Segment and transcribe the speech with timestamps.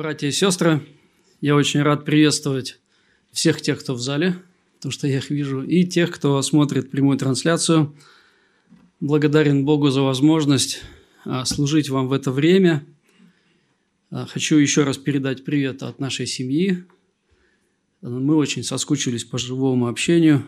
[0.00, 0.80] Братья и сестры,
[1.42, 2.80] я очень рад приветствовать
[3.32, 4.34] всех тех, кто в зале,
[4.76, 7.94] потому что я их вижу, и тех, кто смотрит прямую трансляцию.
[9.00, 10.80] Благодарен Богу за возможность
[11.26, 12.82] а, служить вам в это время.
[14.10, 16.82] А, хочу еще раз передать привет от нашей семьи.
[18.00, 20.46] Мы очень соскучились по живому общению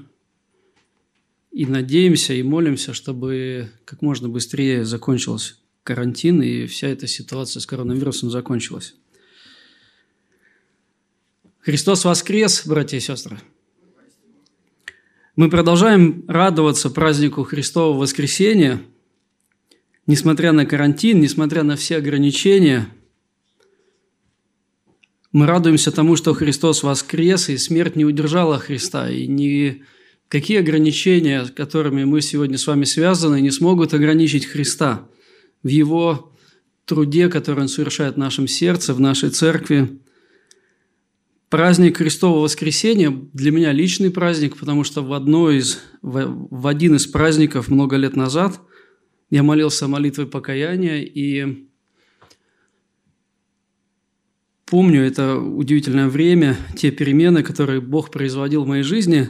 [1.50, 7.66] и надеемся и молимся, чтобы как можно быстрее закончился карантин и вся эта ситуация с
[7.66, 8.94] коронавирусом закончилась.
[11.62, 13.38] Христос воскрес, братья и сестры.
[15.36, 18.82] Мы продолжаем радоваться празднику Христового воскресения,
[20.08, 22.88] несмотря на карантин, несмотря на все ограничения.
[25.30, 32.02] Мы радуемся тому, что Христос воскрес, и смерть не удержала Христа, и никакие ограничения, которыми
[32.02, 35.06] мы сегодня с вами связаны, не смогут ограничить Христа
[35.62, 36.34] в Его
[36.86, 40.00] труде, который Он совершает в нашем сердце, в нашей церкви–
[41.52, 46.96] Праздник Христового воскресения для меня личный праздник, потому что в, одно из, в, в один
[46.96, 48.58] из праздников много лет назад
[49.28, 51.66] я молился молитвой покаяния и
[54.64, 59.28] помню это удивительное время, те перемены, которые Бог производил в моей жизни,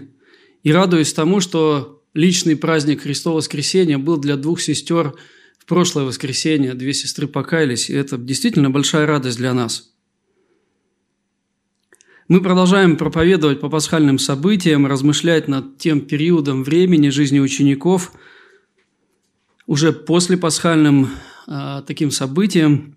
[0.63, 5.15] и радуюсь тому, что личный праздник Христового воскресения был для двух сестер
[5.59, 6.75] в прошлое воскресенье.
[6.75, 9.89] Две сестры покаялись, и это действительно большая радость для нас–
[12.33, 18.11] мы продолжаем проповедовать по пасхальным событиям, размышлять над тем периодом времени жизни учеников,
[19.67, 21.11] уже после пасхальным
[21.47, 22.97] э, таким событиям.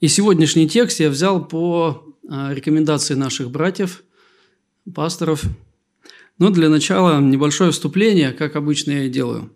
[0.00, 4.02] И сегодняшний текст я взял по э, рекомендации наших братьев,
[4.94, 5.44] пасторов.
[6.36, 9.50] Но для начала небольшое вступление, как обычно я и делаю.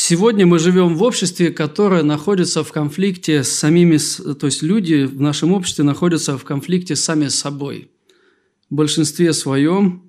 [0.00, 3.98] Сегодня мы живем в обществе, которое находится в конфликте с самими,
[4.34, 7.90] то есть люди в нашем обществе находятся в конфликте сами с собой.
[8.70, 10.04] В большинстве своем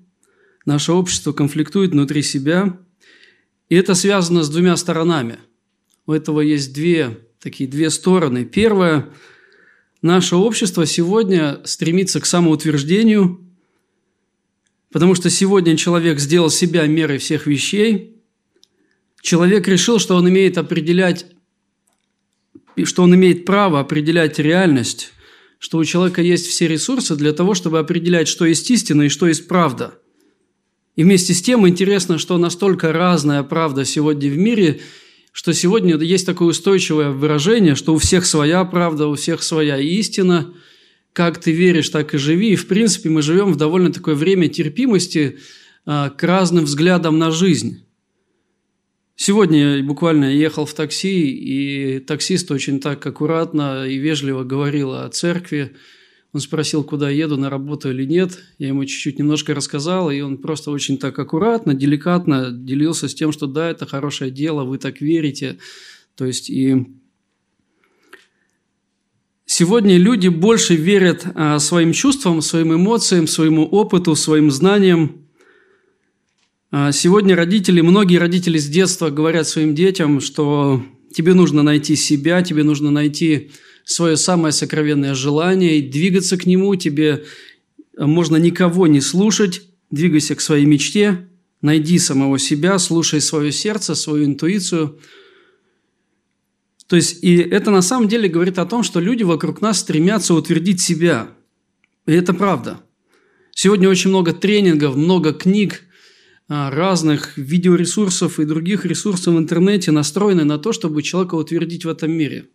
[0.64, 2.78] наше общество конфликтует внутри себя,
[3.68, 5.40] и это связано с двумя сторонами.
[6.06, 8.44] У этого есть две, такие две стороны.
[8.44, 9.10] Первое,
[10.02, 13.40] наше общество сегодня стремится к самоутверждению,
[14.92, 18.18] потому что сегодня человек сделал себя мерой всех вещей–
[19.22, 21.26] Человек решил, что он имеет определять,
[22.84, 25.12] что он имеет право определять реальность,
[25.58, 29.28] что у человека есть все ресурсы для того, чтобы определять, что есть истина и что
[29.28, 29.94] есть правда.
[30.96, 34.80] И вместе с тем интересно, что настолько разная правда сегодня в мире,
[35.32, 40.52] что сегодня есть такое устойчивое выражение, что у всех своя правда, у всех своя истина.
[41.12, 42.52] Как ты веришь, так и живи.
[42.52, 45.38] И, в принципе, мы живем в довольно такое время терпимости
[45.84, 47.84] а, к разным взглядам на жизнь.
[49.22, 55.06] Сегодня я буквально ехал в такси, и таксист очень так аккуратно и вежливо говорил о
[55.10, 55.76] церкви.
[56.32, 58.38] Он спросил, куда еду, на работу или нет.
[58.56, 63.30] Я ему чуть-чуть немножко рассказал, и он просто очень так аккуратно, деликатно делился с тем,
[63.30, 65.58] что да, это хорошее дело, вы так верите.
[66.16, 66.86] То есть и
[69.44, 75.19] Сегодня люди больше верят а, своим чувствам, своим эмоциям, своему опыту, своим знаниям,
[76.92, 82.62] сегодня родители, многие родители с детства говорят своим детям, что тебе нужно найти себя, тебе
[82.62, 83.50] нужно найти
[83.84, 86.76] свое самое сокровенное желание и двигаться к нему.
[86.76, 87.24] Тебе
[87.96, 91.28] а, можно никого не слушать, двигайся к своей мечте,
[91.60, 95.00] найди самого себя, слушай свое сердце, свою интуицию.
[96.86, 100.34] То есть, и это на самом деле говорит о том, что люди вокруг нас стремятся
[100.34, 101.30] утвердить себя.
[102.06, 102.80] И это правда.
[103.52, 105.89] Сегодня очень много тренингов, много книг– а,
[106.50, 112.10] разных видеоресурсов и других ресурсов в интернете настроены на то, чтобы человека утвердить в этом
[112.10, 112.48] мире.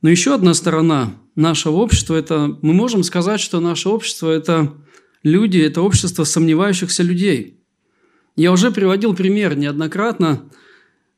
[0.00, 4.72] Но еще одна сторона нашего общества– это мы можем сказать, что наше общество– это
[5.22, 7.60] люди, это общество сомневающихся людей.
[8.36, 10.50] Я уже приводил пример неоднократно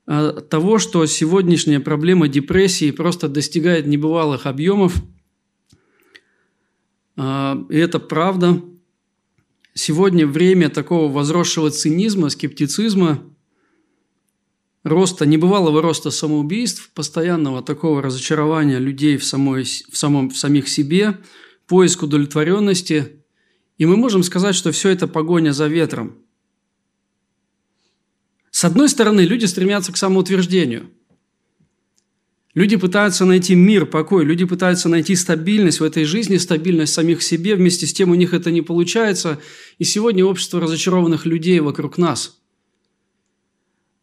[0.07, 4.97] а, того, что сегодняшняя проблема депрессии просто достигает небывалых объемов.
[7.17, 8.61] А, и это правда–
[9.75, 13.23] Сегодня время такого возросшего цинизма, скептицизма,
[14.85, 21.19] роста, небывалого роста самоубийств, постоянного такого разочарования людей в, самой, в, самом, в самих себе,
[21.67, 23.25] поиск удовлетворенности.
[23.79, 26.19] И мы можем сказать, что все это погоня за ветром.
[28.51, 30.91] С одной стороны, люди стремятся к самоутверждению–
[32.55, 37.55] Люди пытаются найти мир, покой, люди пытаются найти стабильность в этой жизни, стабильность самих себе,
[37.55, 39.39] вместе с тем у них это не получается.
[39.79, 42.39] И сегодня общество разочарованных людей вокруг нас.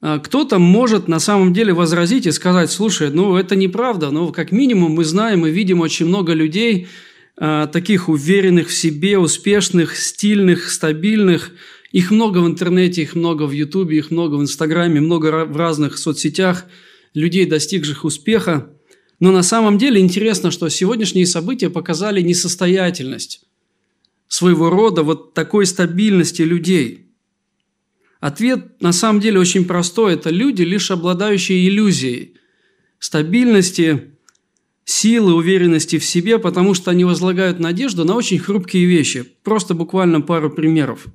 [0.01, 4.51] А кто-то может на самом деле возразить и сказать, слушай, ну это неправда, но как
[4.51, 6.87] минимум мы знаем и видим очень много людей,
[7.37, 11.51] а, таких уверенных в себе, успешных, стильных, стабильных.
[11.91, 15.97] Их много в интернете, их много в Ютубе, их много в Инстаграме, много в разных
[15.97, 16.65] соцсетях,
[17.13, 18.73] людей, достигших успеха.
[19.19, 23.41] Но на самом деле интересно, что сегодняшние события показали несостоятельность
[24.27, 27.05] своего рода вот такой стабильности людей–
[28.19, 30.13] Ответ на самом деле очень простой.
[30.13, 32.35] Это люди, лишь обладающие иллюзией
[32.99, 34.11] стабильности,
[34.83, 39.23] силы, уверенности в себе, потому что они возлагают надежду на очень хрупкие вещи.
[39.43, 41.05] Просто буквально пару примеров.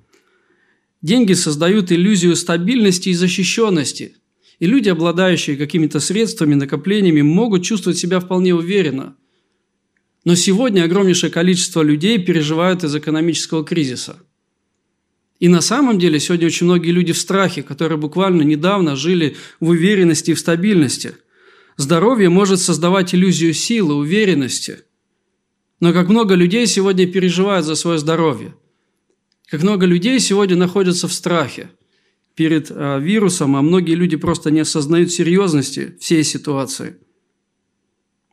[1.02, 4.17] Деньги создают иллюзию стабильности и защищенности.
[4.64, 9.14] И люди, обладающие какими-то средствами, накоплениями, могут чувствовать себя вполне уверенно.
[10.25, 14.16] Но сегодня огромнейшее количество людей переживают из экономического кризиса–
[15.44, 19.69] и на самом деле сегодня очень многие люди в страхе, которые буквально недавно жили в
[19.69, 21.16] уверенности и в стабильности.
[21.76, 24.84] Здоровье может создавать иллюзию силы, уверенности.
[25.81, 28.55] Но как много людей сегодня переживают за свое здоровье.
[29.49, 31.69] Как много людей сегодня находятся в страхе
[32.35, 36.97] перед а, вирусом, а многие люди просто не осознают серьезности всей ситуации.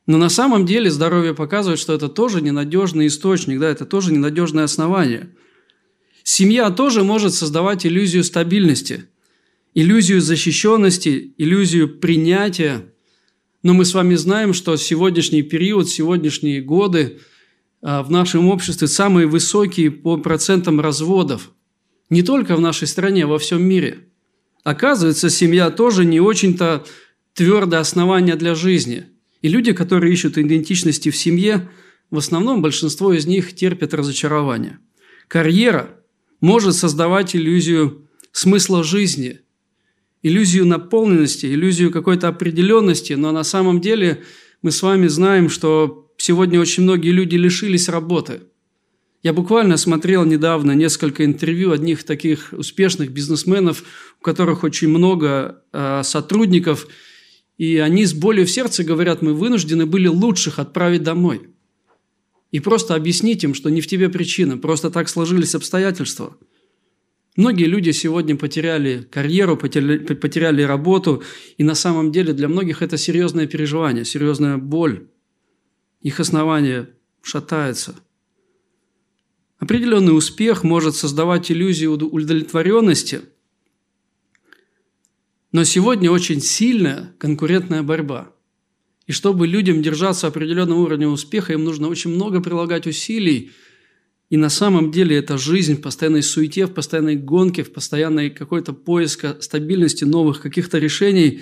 [0.07, 4.63] Но на самом деле здоровье показывает, что это тоже ненадежный источник, да, это тоже ненадежное
[4.63, 5.29] основание–
[6.23, 9.05] Семья тоже может создавать иллюзию стабильности,
[9.73, 12.85] иллюзию защищенности, иллюзию принятия.
[13.63, 17.19] Но мы с вами знаем, что сегодняшний период, сегодняшние годы
[17.81, 21.51] а, в нашем обществе самые высокие по процентам разводов.
[22.11, 24.07] Не только в нашей стране, а во всем мире.
[24.63, 26.85] Оказывается, семья тоже не очень-то
[27.33, 29.05] твердое основание для жизни.
[29.41, 31.67] И люди, которые ищут идентичности в семье,
[32.11, 34.77] в основном большинство из них терпят разочарование.
[35.27, 35.89] Карьера–
[36.41, 39.39] может создавать иллюзию смысла жизни,
[40.23, 44.23] иллюзию наполненности, иллюзию какой-то определенности, но на самом деле
[44.61, 48.41] мы с вами знаем, что сегодня очень многие люди лишились работы.
[49.23, 53.83] Я буквально смотрел недавно несколько интервью одних таких успешных бизнесменов,
[54.19, 56.87] у которых очень много э, сотрудников,
[57.57, 61.41] и они с болью в сердце говорят, мы вынуждены были лучших отправить домой–
[62.51, 66.37] и просто объяснить им, что не в тебе причина, просто так сложились обстоятельства.
[67.37, 71.23] Многие люди сегодня потеряли карьеру, потеряли, потеряли работу,
[71.57, 75.07] и на самом деле для многих это серьезное переживание, серьезная боль.
[76.01, 76.89] Их основание
[77.21, 77.95] шатается.
[79.61, 83.21] Определенный успех может создавать иллюзию удовлетворенности,
[85.53, 88.33] но сегодня очень сильная конкурентная борьба–
[89.11, 93.51] и чтобы людям держаться определенного уровня успеха, им нужно очень много прилагать усилий.
[94.29, 98.71] И на самом деле это жизнь в постоянной суете, в постоянной гонке, в постоянной какой-то
[98.71, 101.41] поиска стабильности, новых каких-то решений.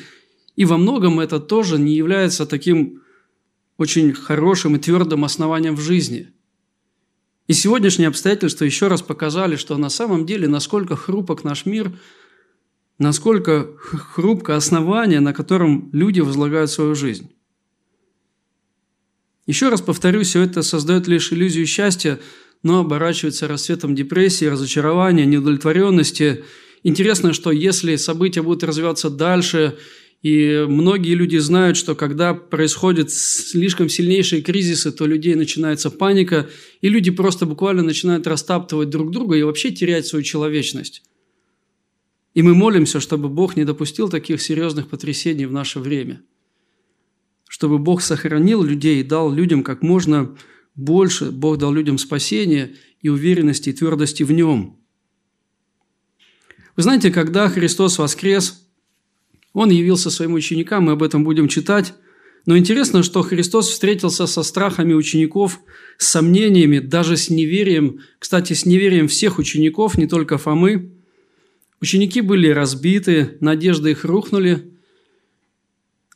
[0.55, 3.03] И во многом это тоже не является таким
[3.77, 6.29] очень хорошим и твердым основанием в жизни.
[7.49, 11.91] И сегодняшние обстоятельства еще раз показали, что на самом деле, насколько хрупок наш мир,
[12.99, 17.31] насколько хрупко основание, на котором люди возлагают свою жизнь.
[19.47, 22.19] Еще раз повторю, все это создает лишь иллюзию счастья,
[22.61, 26.43] но оборачивается рассветом депрессии, разочарования, неудовлетворенности.
[26.83, 29.79] Интересно, что если события будут развиваться дальше,
[30.21, 36.49] и многие люди знают, что когда происходят слишком сильнейшие кризисы, то у людей начинается паника,
[36.81, 41.03] и люди просто буквально начинают растаптывать друг друга и вообще терять свою человечность.
[42.33, 46.21] И мы молимся, чтобы Бог не допустил таких серьезных потрясений в наше время–
[47.49, 50.35] чтобы Бог сохранил людей и дал людям как можно
[50.75, 51.31] больше.
[51.31, 54.77] Бог дал людям спасение и уверенности, и твердости в Нем.
[56.77, 58.68] Вы знаете, когда Христос воскрес,
[59.53, 61.93] Он явился своим ученикам, мы об этом будем читать.
[62.45, 65.59] Но интересно, что Христос встретился со страхами учеников,
[65.97, 67.99] с сомнениями, даже с неверием.
[68.17, 70.91] Кстати, с неверием всех учеников, не только Фомы.
[71.81, 74.71] Ученики были разбиты, надежды их рухнули–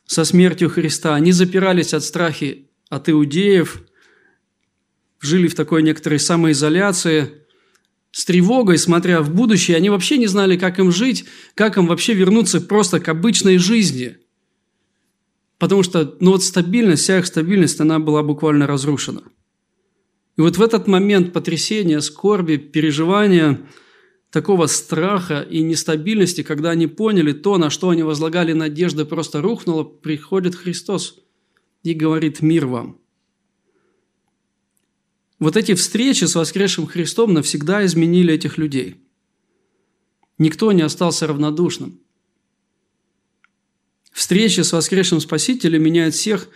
[0.06, 1.14] со смертью Христа.
[1.14, 3.82] Они запирались от страхи от иудеев,
[5.20, 7.43] жили в такой некоторой самоизоляции,
[8.14, 9.76] с тревогой, смотря в будущее.
[9.76, 14.16] Они вообще не знали, как им жить, как им вообще вернуться просто к обычной жизни.
[15.58, 19.22] Потому что ну вот стабильность, вся их стабильность, она была буквально разрушена.
[20.36, 23.60] И вот в этот момент потрясения, скорби, переживания–
[24.34, 29.84] такого страха и нестабильности, когда они поняли то, на что они возлагали надежды, просто рухнуло,
[29.84, 31.20] приходит Христос
[31.84, 32.98] и говорит «Мир вам».
[35.38, 38.96] Вот эти встречи с воскресшим Христом навсегда изменили этих людей.
[40.38, 42.00] Никто не остался равнодушным.
[44.12, 46.48] Встреча с воскресшим Спасителем меняет всех.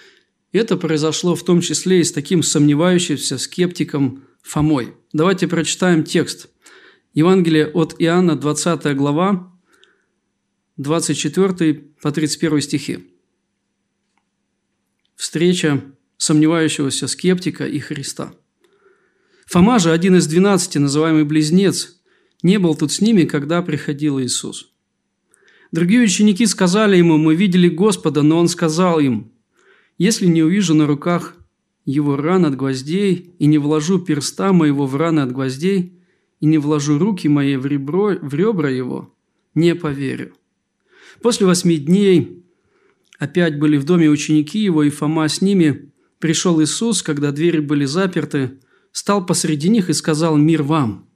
[0.53, 4.95] Это произошло в том числе и с таким сомневающимся скептиком Фомой.
[5.13, 6.49] Давайте прочитаем текст.
[7.15, 9.53] Евангелие от Иоанна, 20 глава,
[10.77, 12.99] 24 по 31 стихи.
[15.17, 15.85] Встреча
[16.17, 18.33] сомневающегося скептика и Христа.
[19.49, 22.03] Фома же, один из двенадцати, называемый Близнец,
[22.43, 24.71] не был тут с ними, когда приходил Иисус.
[25.73, 29.33] Другие ученики сказали ему, мы видели Господа, но он сказал им,
[29.97, 31.35] если не увижу на руках
[31.87, 35.99] его ран от гвоздей, и не вложу перста моего в раны от гвоздей,
[36.41, 39.15] и не вложу руки мои в, ребро, в ребра его,
[39.55, 40.35] не поверю.
[41.23, 42.45] После восьми дней
[43.19, 45.91] опять были в доме ученики его, и Фома с ними.
[46.19, 48.59] Пришел Иисус, когда двери были заперты,
[48.93, 51.09] стал посреди них и сказал «Мир вам!»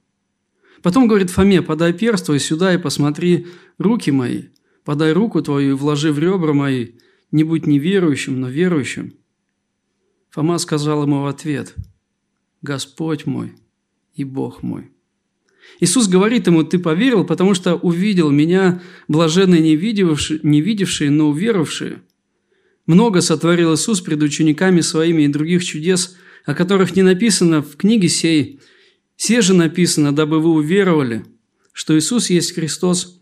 [0.81, 4.43] Потом говорит Фоме, подай перст твой сюда и посмотри руки мои,
[4.83, 6.89] подай руку твою и вложи в ребра мои,
[7.31, 9.13] не будь неверующим, но верующим.
[10.31, 11.73] Фома сказал ему в ответ,
[12.61, 13.53] Господь мой
[14.13, 14.91] и Бог мой.
[15.79, 21.29] Иисус говорит ему, ты поверил, потому что увидел меня, блаженные не видевшие, не видевшие, но
[21.29, 22.01] уверовавшие.
[22.85, 28.09] Много сотворил Иисус пред учениками своими и других чудес, о которых не написано в книге
[28.09, 28.59] сей–
[29.15, 31.23] все же написано, дабы вы уверовали,
[31.71, 33.21] что Иисус есть Христос,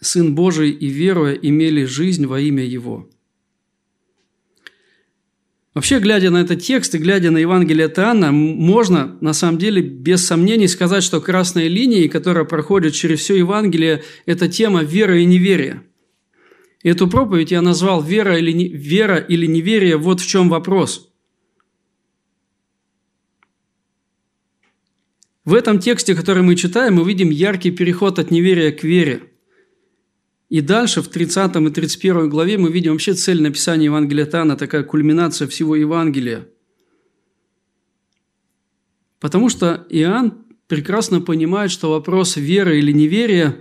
[0.00, 3.08] Сын Божий, и веруя, имели жизнь во имя Его».
[5.74, 9.80] Вообще, глядя на этот текст и глядя на Евангелие от Иоанна, можно, на самом деле,
[9.80, 15.24] без сомнений сказать, что красной линией, которая проходит через все Евангелие, это тема веры и
[15.24, 15.84] неверия.
[16.82, 21.07] Эту проповедь я назвал «Вера или, не, вера или неверие»– вот в чем вопрос–
[25.48, 29.32] В этом тексте, который мы читаем, мы видим яркий переход от неверия к вере.
[30.50, 34.82] И дальше, в 30 и 31 главе, мы видим вообще цель написания Евангелия Тана, такая
[34.82, 36.48] кульминация всего Евангелия.
[39.20, 40.34] Потому что Иоанн
[40.66, 43.56] прекрасно понимает, что вопрос веры или неверия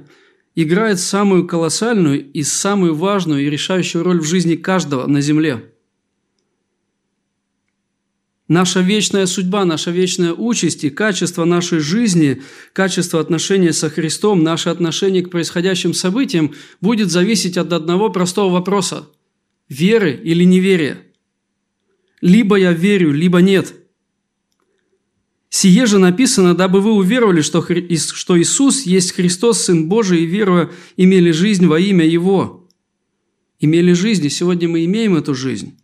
[0.55, 5.71] играет самую колоссальную и самую важную и решающую роль в жизни каждого на земле–
[8.47, 14.69] Наша вечная судьба, наша вечная участь и качество нашей жизни, качество отношения со Христом, наше
[14.69, 19.09] отношение к происходящим событиям будет зависеть от одного простого вопроса–
[19.69, 20.97] веры или неверия.
[22.21, 23.73] Либо я верю, либо нет.
[25.49, 27.65] Сие же написано, дабы вы уверовали, что,
[27.97, 32.69] что Иисус есть Христос, Сын Божий, и веруя, имели жизнь во имя Его.
[33.59, 35.77] Имели жизнь, и сегодня мы имеем эту жизнь.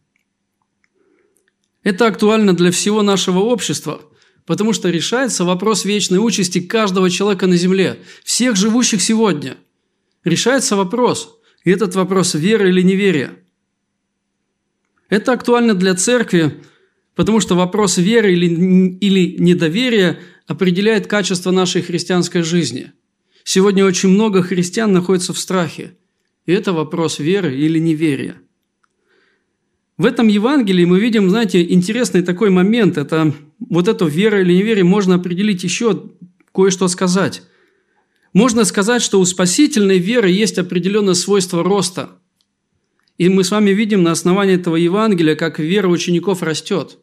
[1.84, 4.02] Это актуально для всего нашего общества,
[4.46, 9.58] потому что решается вопрос вечной участи каждого человека на земле, всех живущих сегодня.
[10.24, 13.38] Решается вопрос, и этот вопрос– вера или неверия.
[15.10, 16.62] Это актуально для церкви,
[17.16, 22.94] потому что вопрос веры или, или недоверия определяет качество нашей христианской жизни.
[23.44, 25.98] Сегодня очень много христиан находится в страхе.
[26.46, 28.42] И это вопрос веры или неверия.
[29.98, 32.98] В этом Евангелии мы видим, знаете, интересный такой момент.
[32.98, 36.12] Это вот эту веру или неверие можно определить еще
[36.54, 37.44] кое-что сказать.
[38.34, 42.10] Можно сказать, что у спасительной веры есть определенное свойство роста.
[43.20, 46.98] И мы с вами видим на основании этого Евангелия, как вера учеников растет.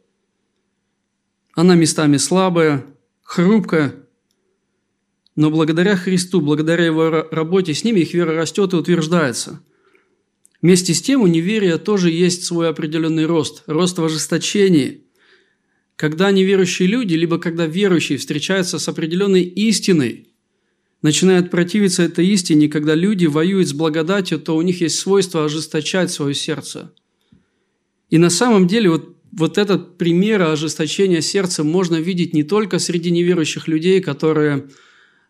[1.55, 2.85] Она местами слабая,
[3.23, 3.95] хрупкая,
[5.37, 9.63] но благодаря Христу, благодаря Его работе с ними, их вера растет и утверждается–
[10.63, 15.05] Вместе с тем у неверия тоже есть свой определенный рост, рост в ожесточении.
[15.97, 20.29] Когда неверующие люди, либо когда верующие встречаются с определенной истиной,
[21.03, 26.11] начинают противиться этой истине, когда люди воюют с благодатью, то у них есть свойство ожесточать
[26.11, 26.93] свое сердце.
[28.11, 33.11] И на самом деле вот, вот этот пример ожесточения сердца можно видеть не только среди
[33.11, 34.69] неверующих людей, которые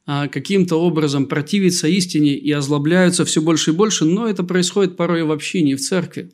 [0.07, 5.31] каким-то образом противятся истине и озлобляются все больше и больше, но это происходит порой в
[5.31, 6.33] общине, в церкви.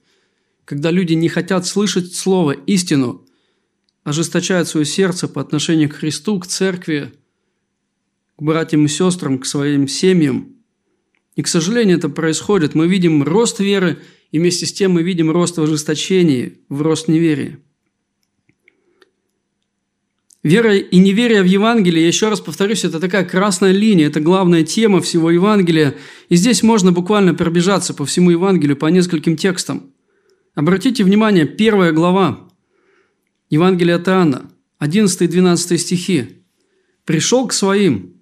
[0.64, 3.26] Когда люди не хотят слышать слово, истину,
[4.04, 7.12] ожесточают свое сердце по отношению к Христу, к церкви,
[8.36, 10.54] к братьям и сестрам, к своим семьям.
[11.34, 12.74] И, к сожалению, это происходит.
[12.74, 13.98] Мы видим рост веры,
[14.30, 17.58] и вместе с тем мы видим рост в ожесточении, в рост неверия.
[20.46, 24.62] Вера и неверие в Евангелие, я еще раз повторюсь, это такая красная линия, это главная
[24.62, 25.96] тема всего Евангелия.
[26.28, 29.90] И здесь можно буквально пробежаться по всему Евангелию, по нескольким текстам.
[30.54, 32.48] Обратите внимание, первая глава
[33.50, 34.48] Евангелия от Иоанна,
[34.78, 36.44] 11 и 12 стихи.
[37.04, 38.14] «Пришел к своим,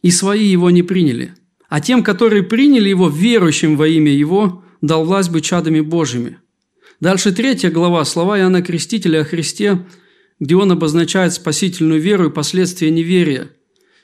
[0.00, 1.34] и свои его не приняли.
[1.68, 6.38] а тем, которые приняли Его, верующим во имя Его, дал власть быть чадами Божьими».
[6.98, 9.84] Дальше третья глава, слова Иоанна Крестителя о Христе,
[10.40, 13.50] где он обозначает спасительную веру и последствия неверия.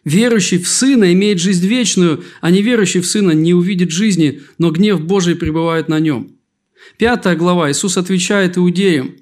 [0.04, 5.00] Верующий в Сына имеет жизнь вечную, а неверующий в Сына не увидит жизни, но гнев
[5.02, 6.36] Божий пребывает на нем.
[6.98, 7.70] Пятая глава.
[7.70, 9.16] Иисус отвечает иудеям.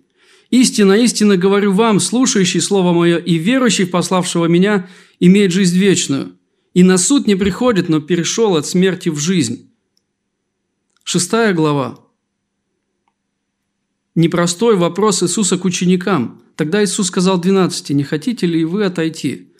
[0.50, 4.88] «Истинно, истинно говорю вам, слушающий Слово Мое и верующий пославшего Меня,
[5.20, 6.36] имеет жизнь вечную.
[6.74, 9.70] И на суд не приходит, но перешел от смерти в жизнь».
[11.04, 12.00] Шестая глава.
[14.14, 16.42] Непростой вопрос Иисуса к ученикам.
[16.60, 19.54] Тогда Иисус сказал 12, «Не хотите ли вы отойти?»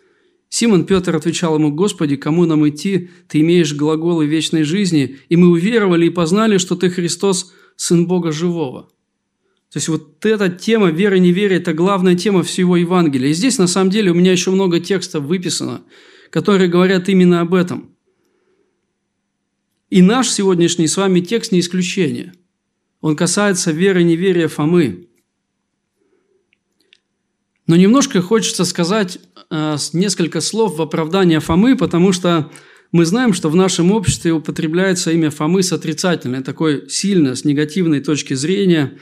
[0.51, 3.09] Симон Петр отвечал ему, «Господи, кому нам идти?
[3.27, 8.33] Ты имеешь глаголы вечной жизни, и мы уверовали и познали, что Ты Христос, Сын Бога
[8.33, 8.91] Живого».
[9.73, 13.31] То есть вот эта тема веры и неверия– это главная тема всего Евангелия.
[13.31, 15.85] И здесь на самом деле у меня еще много текстов выписано,
[16.29, 17.97] которые говорят именно об этом.
[19.89, 22.35] И наш сегодняшний с вами текст не исключение.
[23.01, 25.07] Он касается веры и неверия Фомы.
[27.67, 29.19] Но немножко хочется сказать
[29.51, 32.51] э, несколько слов в оправдание Фомы, потому что
[32.93, 38.01] мы знаем, что в нашем обществе употребляется имя Фомы с отрицательной, такой сильно, с негативной
[38.01, 38.99] точки зрения.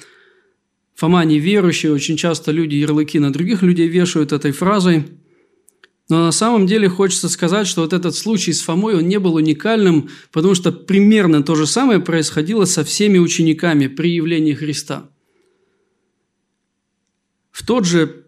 [0.95, 5.05] Фома неверующий, очень часто люди ярлыки на других людей вешают этой фразой.
[6.11, 9.35] Но на самом деле хочется сказать, что вот этот случай с Фомой, он не был
[9.35, 15.11] уникальным, потому что примерно то же самое происходило со всеми учениками при явлении Христа.
[17.51, 18.28] В тот же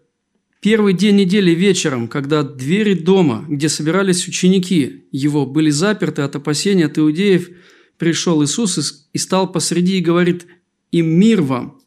[0.61, 6.85] Первый день недели вечером, когда двери дома, где собирались ученики его, были заперты от опасения
[6.85, 7.49] от иудеев,
[7.97, 10.45] пришел Иисус и стал посреди и говорит
[10.91, 11.81] им «Мир вам!»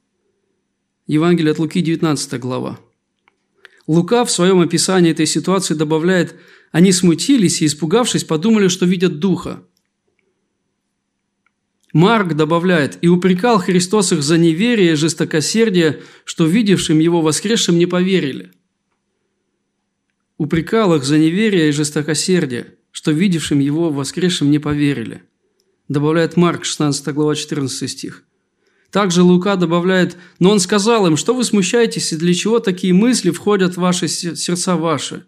[1.07, 2.81] Евангелие от Луки, 19 глава.
[3.87, 6.35] Лука в своем описании этой ситуации добавляет
[6.73, 9.63] «Они смутились и, испугавшись, подумали, что видят Духа».
[11.93, 17.87] Марк добавляет «И упрекал Христос их за неверие и жестокосердие, что видевшим Его воскресшим не
[17.87, 18.54] поверили»
[20.39, 25.23] упрекал их за неверие и жестокосердие, что видевшим его воскресшим не поверили.
[25.89, 28.25] Добавляет Марк, 16 глава, 14 стих.
[28.91, 33.31] Также Лука добавляет, но он сказал им, что вы смущаетесь и для чего такие мысли
[33.31, 35.27] входят в ваши сердца ваши.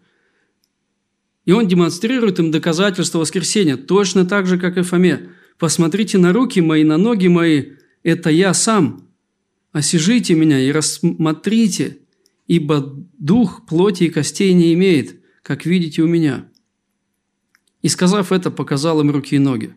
[1.43, 5.31] И он демонстрирует им доказательство воскресения, точно так же, как и Фоме.
[5.59, 9.09] Посмотрите на руки мои, на ноги мои, это я сам.
[9.73, 11.97] Осижите меня и рассмотрите,
[12.47, 16.49] ибо дух плоти и костей не имеет, как видите у меня».
[17.81, 19.75] И, сказав это, показал им руки и ноги.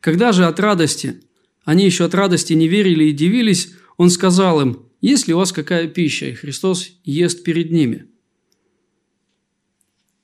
[0.00, 1.20] Когда же от радости,
[1.64, 5.52] они еще от радости не верили и дивились, он сказал им, есть ли у вас
[5.52, 8.06] какая пища, и Христос ест перед ними.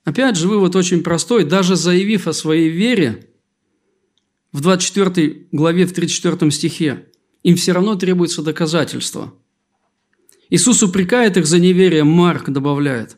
[0.03, 1.45] Опять же, вывод очень простой.
[1.45, 3.29] Даже заявив о своей вере,
[4.51, 7.07] в 24 главе, в 34 стихе,
[7.43, 9.33] им все равно требуется доказательство–
[10.53, 13.17] Иисус упрекает их за неверие, Марк добавляет.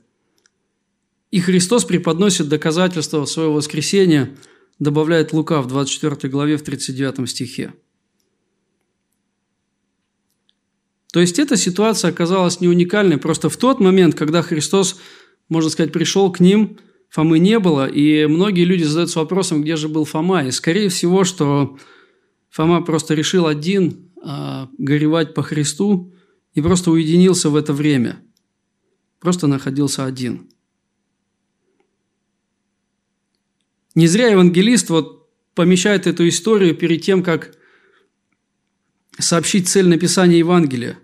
[1.32, 4.38] И Христос преподносит доказательства своего воскресения,
[4.80, 7.74] добавляет Лука в 24 главе в 39 стихе.
[11.12, 13.18] То есть эта ситуация оказалась не уникальной.
[13.18, 14.98] Просто в тот момент, когда Христос,
[15.50, 16.78] можно сказать, пришел к ним,
[17.10, 20.46] Фомы не было, и многие люди задаются вопросом, где же был Фома.
[20.46, 21.78] И скорее всего, что
[22.50, 26.15] Фома просто решил один а, горевать по Христу,
[26.56, 28.24] и просто уединился в это время.
[29.20, 30.50] Просто находился один.
[33.94, 37.56] Не зря евангелист вот помещает эту историю перед тем, как
[39.20, 41.00] сообщить цель написания Евангелия.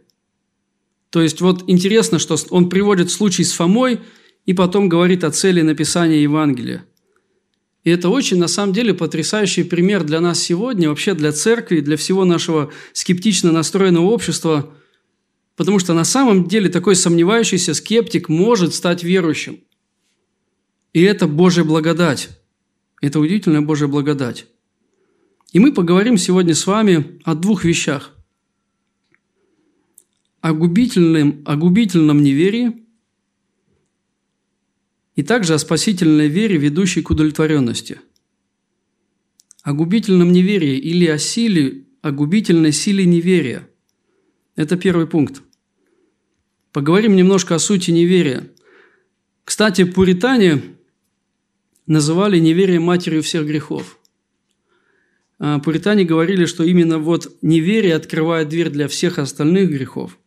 [1.09, 3.99] То есть вот интересно, что он приводит случай с Фомой
[4.45, 6.85] и потом говорит о цели написания Евангелия.
[7.83, 11.97] И это очень, на самом деле, потрясающий пример для нас сегодня, вообще для церкви, для
[11.97, 14.73] всего нашего скептично настроенного общества–
[15.61, 19.59] Потому что на самом деле такой сомневающийся скептик может стать верующим.
[20.91, 22.29] И это Божья благодать.
[22.99, 24.47] Это удивительная Божья благодать.
[25.51, 28.09] И мы поговорим сегодня с вами о двух вещах.
[30.39, 32.83] О губительном, о губительном неверии
[35.15, 37.99] и также о спасительной вере, ведущей к удовлетворенности.
[39.61, 43.69] О губительном неверии или о силе, о губительной силе неверия–
[44.55, 45.43] это первый пункт.
[46.71, 48.49] Поговорим немножко о сути неверия.
[49.43, 50.61] Кстати, пуритане
[51.85, 53.97] называли неверие матерью всех грехов.
[55.39, 60.17] А пуритане говорили, что именно вот неверие открывает дверь для всех остальных грехов.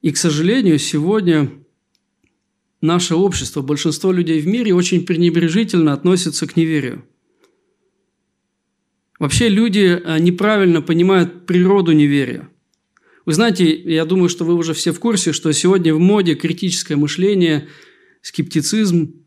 [0.00, 1.50] И, к сожалению, сегодня
[2.80, 7.04] наше общество, большинство людей в мире очень пренебрежительно относятся к неверию.
[9.18, 12.48] Вообще люди а, неправильно понимают природу неверия.
[13.26, 16.94] Вы знаете, я думаю, что вы уже все в курсе, что сегодня в моде критическое
[16.94, 17.68] мышление,
[18.22, 19.24] скептицизм.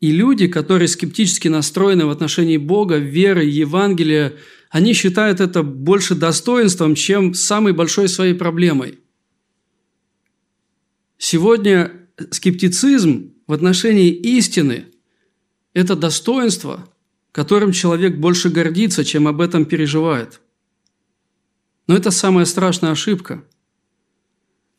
[0.00, 4.34] И люди, которые скептически настроены в отношении Бога, веры, Евангелия,
[4.70, 9.00] они считают это больше достоинством, чем самой большой своей проблемой.
[11.18, 11.92] Сегодня
[12.30, 14.86] скептицизм в отношении истины–
[15.74, 16.88] это достоинство,
[17.32, 20.40] которым человек больше гордится, чем об этом переживает.
[21.86, 23.44] Но это самая страшная ошибка.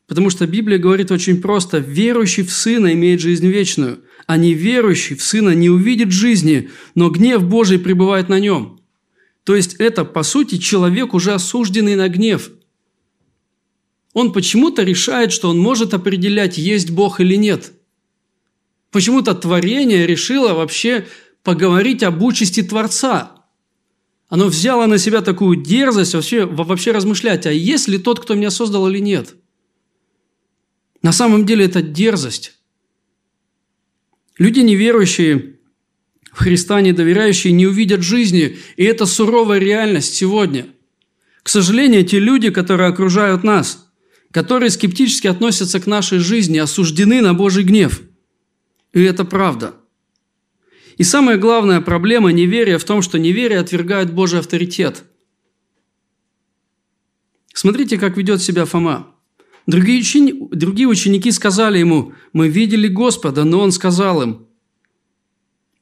[0.06, 5.22] Потому что Библия говорит очень просто, верующий в Сына имеет жизнь вечную, а неверующий в
[5.22, 8.80] Сына не увидит жизни, но гнев Божий пребывает на нем.
[9.44, 12.50] То есть это, по сути, человек, уже осужденный на гнев.
[14.12, 17.72] Он почему-то решает, что он может определять, есть Бог или нет.
[18.90, 21.06] Почему-то творение решило вообще
[21.42, 23.35] поговорить об участи Творца.
[24.28, 28.50] Оно взяло на себя такую дерзость вообще, вообще размышлять, а есть ли тот, кто меня
[28.50, 29.36] создал или нет.
[31.02, 32.54] На самом деле это дерзость.
[34.38, 35.56] Люди неверующие
[36.32, 40.66] в Христа, недоверяющие, не увидят жизни, и это суровая реальность сегодня.
[41.42, 43.88] К сожалению, те люди, которые окружают нас,
[44.32, 48.02] которые скептически относятся к нашей жизни, осуждены на Божий гнев.
[48.92, 49.76] И это правда–
[50.96, 55.04] и самая главная проблема неверия в том, что неверие отвергает Божий авторитет.
[57.52, 59.14] Смотрите, как ведет себя Фома.
[59.66, 60.34] Другие, учени...
[60.52, 64.46] Другие ученики сказали ему, мы видели Господа, но он сказал им.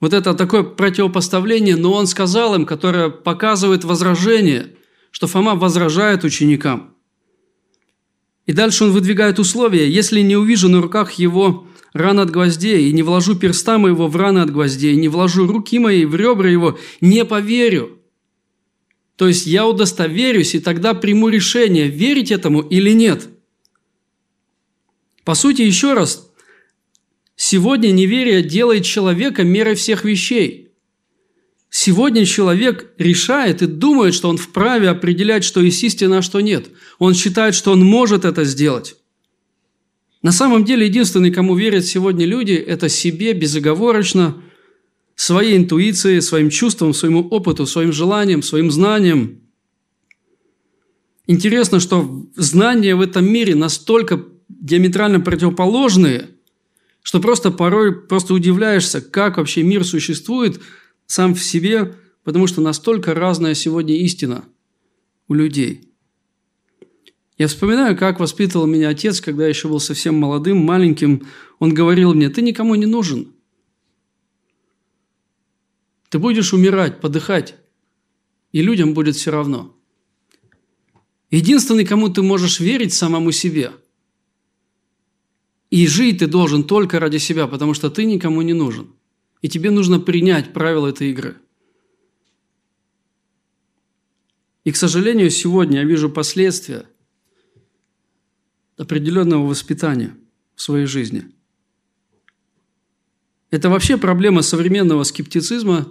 [0.01, 4.77] Вот это такое противопоставление, но он сказал им, которое показывает возражение,
[5.11, 6.95] что Фома возражает ученикам.
[8.47, 9.89] И дальше он выдвигает условия.
[9.89, 14.17] Если не увижу на руках его ран от гвоздей, и не вложу перста моего в
[14.17, 17.99] раны от гвоздей, и не вложу руки мои в ребра его, не поверю.
[19.17, 23.29] То есть я удостоверюсь, и тогда приму решение, верить этому или нет.
[25.23, 26.31] По сути, еще раз,
[27.37, 30.73] сегодня неверие делает человека мерой всех вещей.
[31.71, 36.69] Сегодня человек решает и думает, что он вправе определять, что есть истина, а что нет.
[36.99, 38.97] Он считает, что он может это сделать.
[40.25, 44.43] На самом деле, единственный, кому верят сегодня люди, это себе безоговорочно,
[45.15, 49.43] своей интуиции, своим чувствам, своему опыту, своим желаниям, своим знаниям.
[51.27, 56.31] Интересно, что знания в этом мире настолько диаметрально противоположные,
[57.03, 60.59] что просто порой просто удивляешься, как вообще мир существует
[61.05, 64.47] сам в себе, потому что настолько разная сегодня истина
[65.29, 65.91] у людей–
[67.37, 71.27] я вспоминаю, как воспитывал меня отец, когда я еще был совсем молодым, маленьким.
[71.59, 73.33] Он говорил мне, ты никому не нужен.
[76.11, 77.57] Ты будешь умирать, подыхать,
[78.53, 79.77] и людям будет все равно.
[81.31, 83.73] Единственный, кому ты можешь верить, самому себе.
[85.71, 88.95] И жить ты должен только ради себя, потому что ты никому не нужен.
[89.43, 91.37] И тебе нужно принять правила этой игры.
[94.63, 96.87] И, к сожалению, сегодня я вижу последствия–
[98.77, 100.15] определенного воспитания
[100.55, 101.25] в своей жизни.
[103.51, 105.89] Это вообще проблема современного скептицизма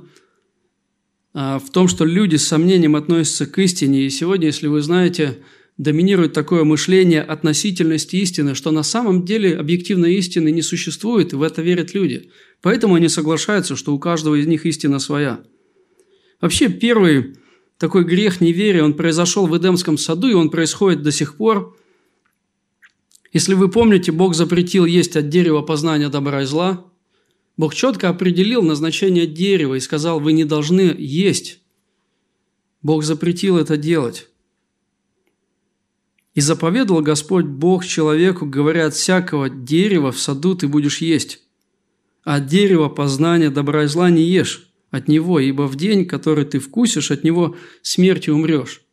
[1.33, 4.01] а, в том, что люди с сомнением относятся к истине.
[4.01, 5.39] И сегодня, если вы знаете,
[5.77, 11.41] доминирует такое мышление относительности истины, что на самом деле объективной истины не существует, и в
[11.41, 12.29] это верят люди.
[12.61, 15.41] Поэтому они соглашаются, что у каждого из них истина своя.
[16.41, 17.37] Вообще, первый
[17.77, 21.77] такой грех неверия, он произошел в Эдемском саду, и он происходит до сих пор–
[23.33, 26.85] если вы помните, Бог запретил есть от дерева познания добра и зла.
[27.57, 31.59] Бог четко определил назначение дерева и сказал, вы не должны есть.
[32.83, 34.29] Бог запретил это делать.
[36.35, 41.41] И заповедовал Господь Бог человеку, говоря, от всякого дерева в саду ты будешь есть,
[42.23, 46.45] а от дерева познания добра и зла не ешь от него, ибо в день, который
[46.45, 48.83] ты вкусишь, от него смертью умрешь.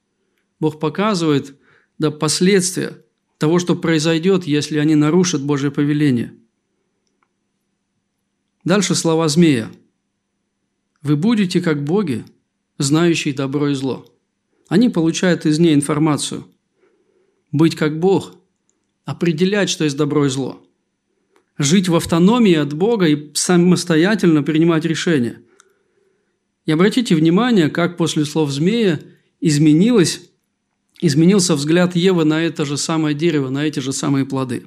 [0.60, 1.58] Бог показывает
[1.98, 3.04] да, последствия–
[3.40, 6.34] того, что произойдет, если они нарушат Божье повеление.
[8.64, 9.70] Дальше слова змея.
[11.00, 12.26] «Вы будете как боги,
[12.76, 14.04] знающие добро и зло».
[14.68, 16.46] Они получают из ней информацию.
[17.50, 18.36] Быть как Бог–
[19.06, 20.62] определять, что есть добро и зло.
[21.56, 25.40] Жить в автономии от Бога и самостоятельно принимать решения.
[26.66, 29.00] И обратите внимание, как после слов змея
[29.40, 30.29] изменилось
[31.00, 34.66] изменился взгляд Евы на это же самое дерево, на эти же самые плоды.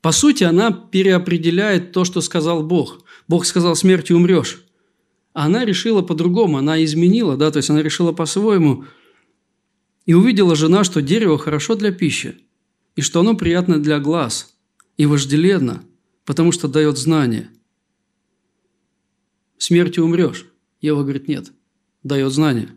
[0.00, 3.04] По сути, она переопределяет то, что сказал Бог.
[3.26, 4.64] Бог сказал, смертью умрешь.
[5.32, 8.84] А она решила по-другому, она изменила, да, то есть она решила по-своему.
[10.06, 12.36] И увидела жена, что дерево хорошо для пищи,
[12.96, 14.56] и что оно приятно для глаз,
[14.96, 15.84] и вожделенно,
[16.24, 17.50] потому что дает знание.
[19.58, 20.46] Смертью умрешь.
[20.80, 21.52] Ева говорит, нет,
[22.04, 22.70] дает знание.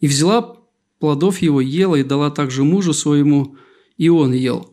[0.00, 0.59] И взяла
[1.00, 3.56] плодов его, ела и дала также мужу своему,
[3.96, 4.72] и он ел.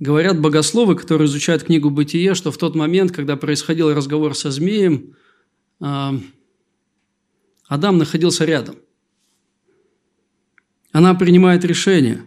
[0.00, 5.14] Говорят богословы, которые изучают книгу «Бытие», что в тот момент, когда происходил разговор со змеем,
[5.80, 6.18] а,
[7.66, 8.76] Адам находился рядом.
[10.92, 12.24] Она принимает решение.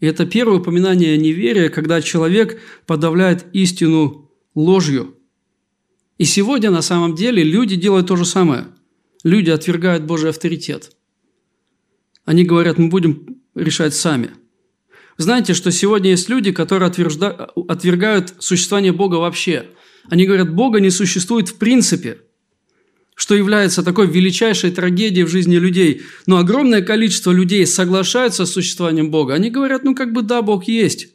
[0.00, 5.18] И это первое упоминание неверия, когда человек подавляет истину ложью.
[6.18, 8.68] И сегодня на самом деле люди делают то же самое.
[9.24, 10.92] Люди отвергают Божий авторитет.
[12.24, 14.30] Они говорят, мы будем решать сами–
[15.16, 19.66] знаете, что сегодня есть люди, которые отвергают существование Бога вообще.
[20.08, 22.18] Они говорят, Бога не существует в принципе,
[23.14, 26.02] что является такой величайшей трагедией в жизни людей.
[26.26, 29.34] Но огромное количество людей соглашаются с существованием Бога.
[29.34, 31.08] Они говорят, ну как бы да, Бог есть.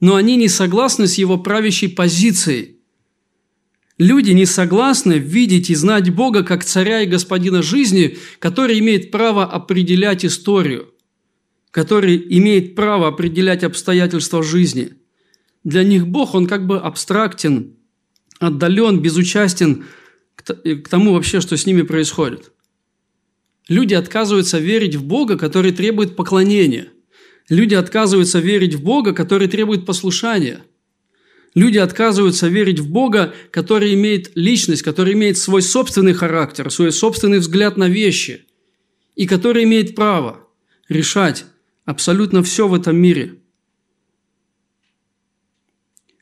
[0.00, 2.79] Но они не согласны с его правящей позицией.
[4.00, 9.44] Люди не согласны видеть и знать Бога как царя и господина жизни, который имеет право
[9.44, 10.92] определять историю–
[11.70, 14.94] который имеет право определять обстоятельства жизни.
[15.62, 17.76] Для них Бог, он как бы абстрактен,
[18.38, 19.84] отдален, безучастен
[20.34, 22.52] к тому вообще, что с ними происходит.
[23.68, 26.88] Люди отказываются верить в Бога, который требует поклонения.
[27.48, 30.64] Люди отказываются верить в Бога, который требует послушания.
[31.54, 37.38] Люди отказываются верить в Бога, который имеет личность, который имеет свой собственный характер, свой собственный
[37.38, 38.46] взгляд на вещи,
[39.16, 40.46] и который имеет право
[40.88, 41.44] решать,
[41.84, 43.36] абсолютно все в этом мире.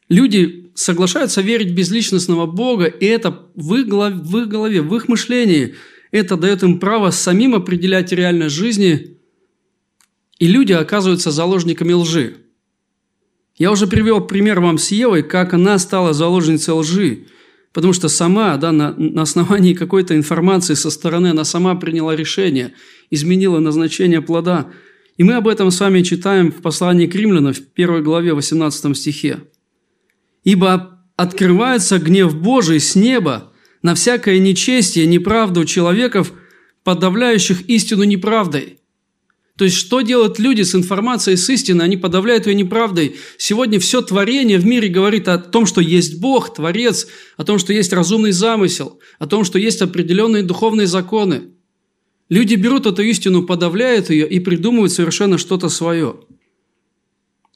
[0.08, 4.94] Люди соглашаются верить в безличностного Бога, и это в их, голове, в их голове, в
[4.96, 5.74] их мышлении.
[6.10, 9.18] Это дает им право самим определять реальность жизни,
[10.38, 12.36] и люди оказываются заложниками лжи.
[13.58, 17.26] Я уже привел пример вам с Евой, как она стала заложницей лжи,
[17.72, 22.72] потому что сама, да, на, на основании какой-то информации со стороны, она сама приняла решение,
[23.10, 24.70] изменила назначение плода–
[25.18, 28.96] и мы об этом с вами читаем в послании к римлянам в 1 главе 18
[28.96, 29.40] стихе.
[30.44, 36.32] «Ибо открывается гнев Божий с неба на всякое нечестие, неправду человеков,
[36.84, 38.77] подавляющих истину неправдой».
[39.58, 41.84] То есть, что делают люди с информацией, с истиной?
[41.84, 43.16] Они подавляют ее неправдой.
[43.38, 47.72] Сегодня все творение в мире говорит о том, что есть Бог, Творец, о том, что
[47.72, 51.48] есть разумный замысел, о том, что есть определенные духовные законы.
[52.28, 56.20] Люди берут эту истину, подавляют ее и придумывают совершенно что-то свое.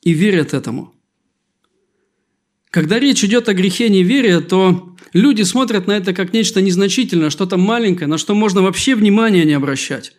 [0.02, 0.92] И верят этому.
[2.70, 7.58] Когда речь идет о грехе неверия, то люди смотрят на это как нечто незначительное, что-то
[7.58, 10.14] маленькое, на что можно вообще внимания не обращать.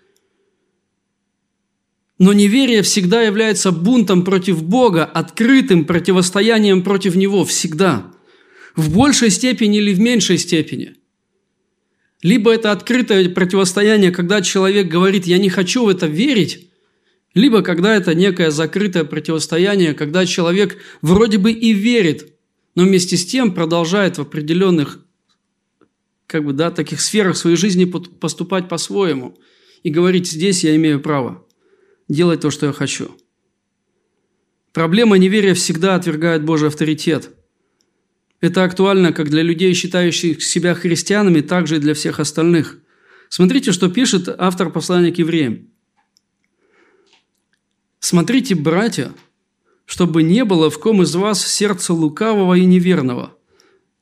[2.23, 8.13] Но неверие всегда является бунтом против Бога, открытым противостоянием против Него, всегда.
[8.77, 10.95] В большей степени или в меньшей степени–
[12.21, 16.69] либо это открытое противостояние, когда человек говорит «я не хочу в это верить»,
[17.33, 22.33] либо когда это некое закрытое противостояние, когда человек вроде бы и верит,
[22.75, 25.05] но вместе с тем продолжает в определенных
[26.25, 29.37] как бы, да, таких сферах своей жизни поступать по-своему
[29.83, 31.43] и говорить «здесь я имею право
[32.07, 33.15] делать то, что я хочу».
[34.71, 37.29] Проблема неверия всегда отвергает Божий авторитет–
[38.43, 42.77] это актуально как для людей, считающих себя христианами, так же и для всех остальных.
[43.29, 45.69] Смотрите, что пишет автор послания к евреям.
[48.01, 49.13] «Смотрите, братья,
[49.85, 53.37] чтобы не было в ком из вас сердца лукавого и неверного,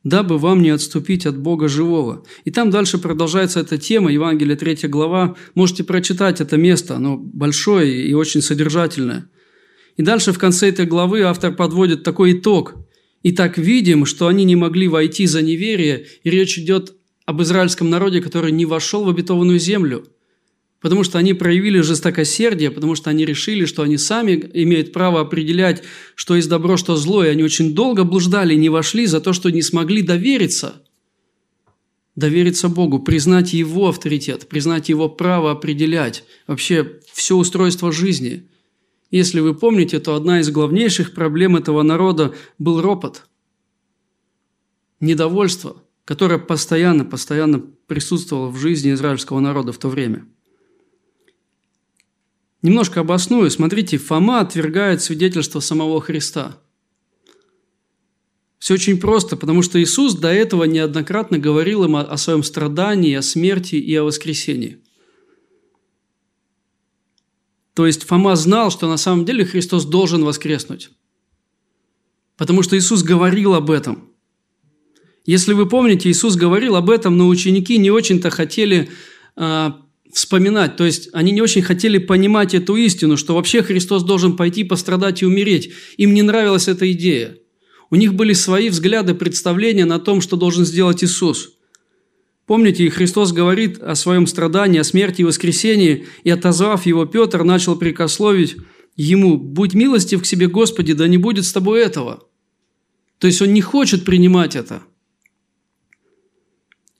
[0.03, 2.25] дабы вам не отступить от Бога живого».
[2.45, 5.35] И там дальше продолжается эта тема, Евангелие 3 глава.
[5.55, 9.29] Можете прочитать это место, оно большое и очень содержательное.
[9.97, 12.75] И дальше в конце этой главы автор подводит такой итог–
[13.23, 17.89] и так видим, что они не могли войти за неверие, и речь идет об израильском
[17.89, 20.05] народе, который не вошел в обетованную землю,
[20.81, 25.83] потому что они проявили жестокосердие, потому что они решили, что они сами имеют право определять,
[26.15, 29.49] что есть добро, что зло, и они очень долго блуждали не вошли за то, что
[29.49, 30.81] не смогли довериться.
[32.15, 38.47] Довериться Богу, признать Его авторитет, признать Его право определять вообще все устройство жизни–
[39.11, 43.27] если вы помните, то одна из главнейших проблем этого народа был ропот,
[45.01, 50.25] недовольство, которое постоянно, постоянно присутствовало в жизни израильского народа в то время.
[52.61, 53.49] Немножко обосную.
[53.49, 56.59] Смотрите, Фома отвергает свидетельство самого Христа.
[58.59, 63.15] Все очень просто, потому что Иисус до этого неоднократно говорил им о, о своем страдании,
[63.15, 64.77] о смерти и о воскресении.
[67.73, 70.91] То есть Фома знал, что на самом деле Христос должен воскреснуть.
[72.37, 74.11] Потому что Иисус говорил об этом.
[75.25, 78.91] Если вы помните, Иисус говорил об этом, но ученики не очень-то хотели
[79.37, 79.71] э,
[80.13, 80.75] вспоминать.
[80.75, 85.21] То есть они не очень хотели понимать эту истину, что вообще Христос должен пойти пострадать
[85.21, 85.71] и умереть.
[85.97, 87.37] Им не нравилась эта идея.
[87.89, 91.53] У них были свои взгляды, представления на том, что должен сделать Иисус.
[92.45, 97.75] Помните, Христос говорит о своем страдании, о смерти и воскресении, и, отозвав его, Петр начал
[97.75, 98.57] прикословить
[98.95, 102.23] ему, «Будь милостив к себе, Господи, да не будет с тобой этого».
[103.19, 104.81] То есть он не хочет принимать это.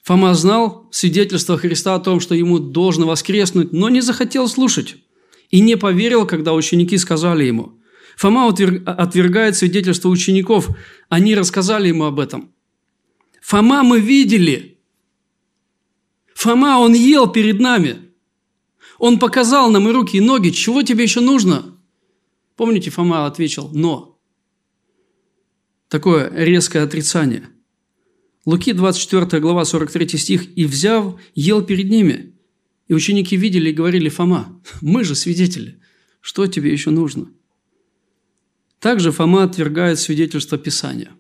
[0.04, 4.96] Фома знал свидетельство Христа о том, что ему должно воскреснуть, но не захотел слушать
[5.50, 7.78] и не поверил, когда ученики сказали ему–
[8.22, 10.70] Фома отвергает свидетельство учеников.
[11.10, 12.52] Они рассказали ему об этом.
[13.42, 14.80] Фома мы видели.
[16.36, 18.12] Фома, он ел перед нами.
[19.00, 20.50] Он показал нам и руки, и ноги.
[20.50, 21.80] Чего тебе еще нужно?
[22.56, 24.20] Помните, Фома ответил «но».
[25.88, 27.50] Такое резкое отрицание.
[28.46, 32.34] Луки 24 глава 43 стих «И взяв, ел перед ними».
[32.88, 35.80] И ученики видели и говорили «Фома, мы же свидетели,
[36.22, 37.32] что тебе еще нужно?»
[38.80, 41.12] Также Фома отвергает свидетельство Писания.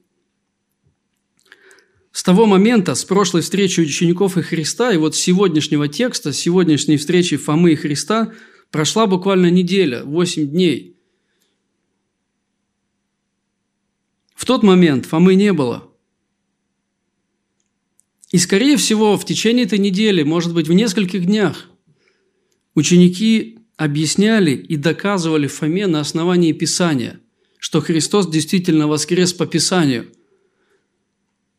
[2.11, 7.37] С того момента, с прошлой встречи учеников и Христа, и вот сегодняшнего текста, сегодняшней встречи
[7.37, 8.33] Фомы и Христа,
[8.71, 10.97] прошла буквально неделя, 8 дней.
[14.33, 15.90] В тот момент Фомы не было.
[18.31, 21.69] И, скорее всего, в течение этой недели, может быть, в нескольких днях,
[22.75, 27.19] ученики объясняли и доказывали Фоме на основании Писания–
[27.61, 30.07] что Христос действительно воскрес по Писанию.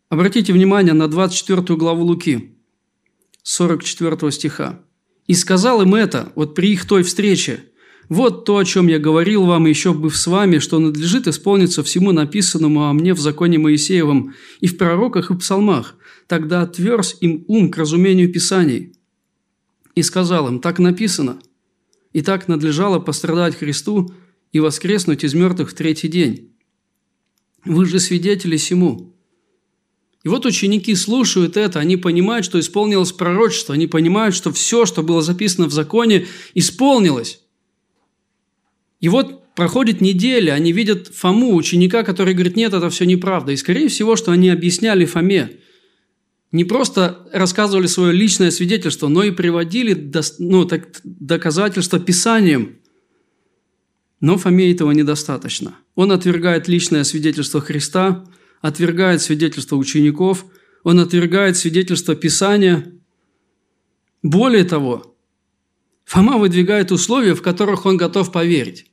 [0.09, 2.57] Обратите внимание на 24 главу Луки,
[3.45, 4.81] 44 стиха.
[5.29, 7.67] «И сказал им это, вот при их той встрече,
[8.09, 12.11] вот то, о чем я говорил вам, еще быв с вами, что надлежит исполниться всему
[12.11, 15.97] написанному о мне в законе Моисеевом и в пророках и псалмах.
[16.33, 18.95] Тогда отверз им ум к разумению Писаний.
[19.95, 21.39] И сказал им, так написано,
[22.15, 24.15] и так надлежало пострадать Христу
[24.51, 26.55] и воскреснуть из мертвых в третий день.
[27.67, 29.15] Вы же свидетели сему.
[30.25, 35.03] И вот ученики слушают это, они понимают, что исполнилось пророчество, они понимают, что все, что
[35.03, 37.43] было записано в законе, исполнилось.
[39.01, 43.53] И вот проходит неделя, они видят Фому, ученика, который говорит, нет, это все неправда.
[43.53, 45.59] И скорее всего, что они объясняли Фоме,
[46.53, 52.77] не просто рассказывали свое личное свидетельство, но и приводили ну, так, доказательства Писанием–
[54.23, 55.77] но Фоме этого недостаточно.
[55.97, 58.25] Он отвергает личное свидетельство Христа,
[58.61, 60.47] отвергает свидетельство учеников,
[60.85, 62.93] он отвергает свидетельство Писания.
[64.23, 65.17] Более того,
[66.05, 68.87] Фома выдвигает условия, в которых он готов поверить.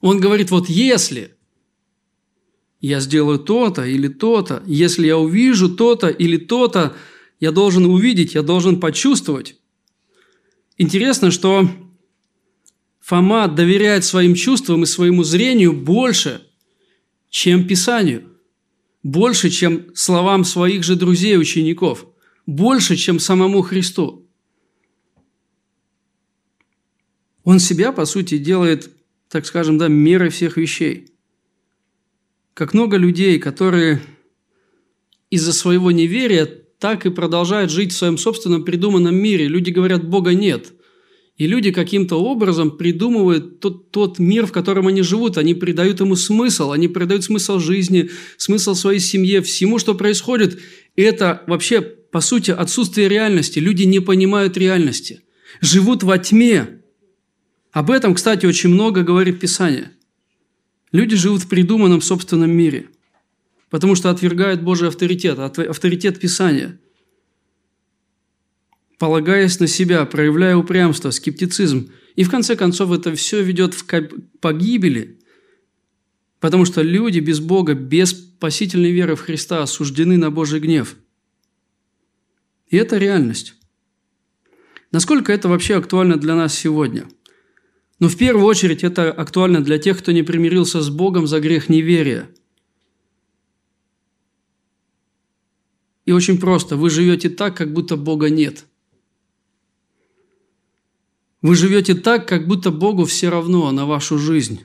[0.00, 1.36] Он говорит, вот если
[2.80, 6.96] я сделаю то-то или то-то, если я увижу то-то или то-то,
[7.40, 9.56] я должен увидеть, я должен почувствовать.
[10.76, 11.68] Интересно, что
[13.00, 16.46] Фома доверяет своим чувствам и своему зрению больше,
[17.30, 18.24] чем Писанию,
[19.02, 22.06] больше, чем словам своих же друзей, учеников,
[22.46, 24.28] больше, чем самому Христу.
[27.44, 28.90] Он себя, по сути, делает,
[29.28, 31.17] так скажем, да, мерой всех вещей.
[32.58, 34.00] Как много людей, которые
[35.30, 36.44] из-за своего неверия
[36.80, 39.46] так и продолжают жить в своем собственном придуманном мире.
[39.46, 40.72] Люди говорят, Бога нет–
[41.36, 45.38] и люди каким-то образом придумывают тот, тот мир, в котором они живут.
[45.38, 50.58] Они придают ему смысл, они придают смысл жизни, смысл своей семье, всему, что происходит.
[50.96, 53.60] Это вообще, по сути, отсутствие реальности.
[53.60, 55.20] Люди не понимают реальности.
[55.60, 56.80] Живут во тьме.
[57.70, 59.92] Об этом, кстати, очень много говорит Писание.
[60.92, 62.88] Люди живут в придуманном собственном мире,
[63.70, 66.78] потому что отвергают Божий авторитет, авторитет Писания–
[68.98, 71.90] полагаясь на себя, проявляя упрямство, скептицизм.
[72.16, 73.86] И в конце концов это все ведет в
[74.40, 75.20] погибели,
[76.40, 80.96] потому что люди без Бога, без спасительной веры в Христа осуждены на Божий гнев.
[82.68, 83.54] И это реальность.
[84.90, 87.06] Насколько это вообще актуально для нас сегодня?
[87.98, 91.68] Но в первую очередь это актуально для тех, кто не примирился с Богом за грех
[91.68, 92.30] неверия.
[96.04, 98.64] И очень просто, вы живете так, как будто Бога нет–
[101.40, 104.64] вы живете так, как будто Богу все равно на вашу жизнь.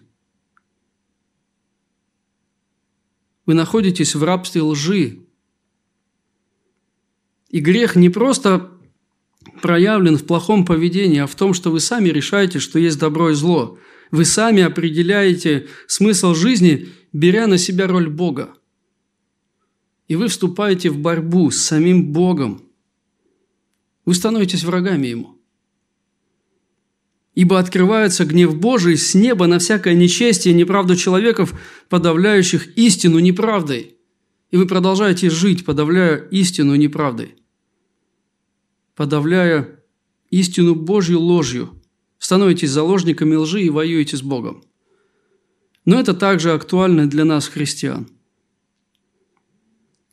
[3.46, 5.26] вы находитесь в рабстве лжи.
[7.50, 8.72] И грех не просто
[9.64, 13.34] проявлен в плохом поведении, а в том, что вы сами решаете, что есть добро и
[13.34, 13.80] зло.
[14.12, 18.56] Вы сами определяете смысл жизни, беря на себя роль Бога.
[20.10, 22.62] И вы вступаете в борьбу с самим Богом.
[24.06, 25.42] Вы становитесь врагами Ему.
[27.34, 31.58] Ибо открывается гнев Божий с неба на всякое нечестие и неправду человеков,
[31.88, 33.96] подавляющих истину неправдой.
[34.52, 37.36] И вы продолжаете жить, подавляя истину неправдой.
[38.96, 39.84] Подавляя
[40.30, 41.82] истину Божью ложью.
[42.18, 44.64] Становитесь заложниками лжи и воюете с Богом.
[45.86, 48.08] Но это также актуально для нас, христиан.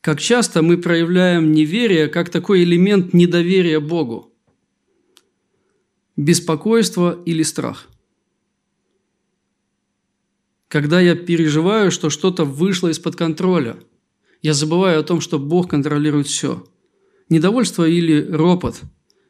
[0.01, 4.27] Как часто мы проявляем неверие как такой элемент недоверия Богу–
[6.17, 7.87] беспокойство или страх.
[10.67, 13.77] Когда я переживаю, что что-то вышло из-под контроля,
[14.41, 16.65] я забываю о том, что Бог контролирует все.
[17.31, 18.81] Недовольство или ропот,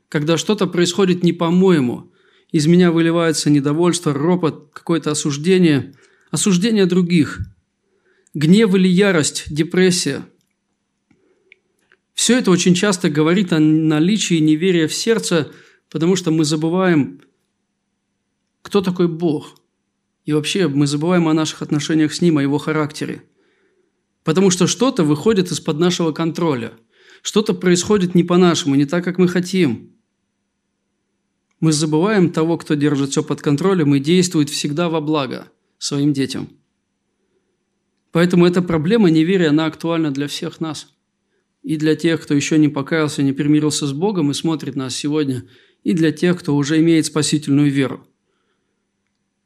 [0.09, 2.11] когда что-то происходит не по-моему,
[2.51, 5.93] из меня выливается недовольство, ропот, какое-то осуждение,
[6.31, 7.39] осуждение других,
[8.33, 10.25] гнев или ярость, депрессия.
[12.13, 15.49] Все это очень часто говорит о наличии неверия в сердце–
[15.91, 17.21] Потому что мы забываем,
[18.61, 19.59] кто такой Бог.
[20.23, 23.23] И вообще мы забываем о наших отношениях с Ним, о Его характере.
[24.23, 26.71] Потому что что-то выходит из-под нашего контроля.
[27.21, 29.91] Что-то происходит не по-нашему, не так, как мы хотим.
[31.59, 35.47] Мы забываем того, кто держит все под контролем и действует всегда во благо
[35.77, 36.49] своим детям.
[38.11, 40.87] Поэтому эта проблема неверия, она актуальна для всех нас.
[41.61, 45.47] И для тех, кто еще не покаялся, не примирился с Богом и смотрит нас сегодня–
[45.83, 48.05] и для тех, кто уже имеет спасительную веру.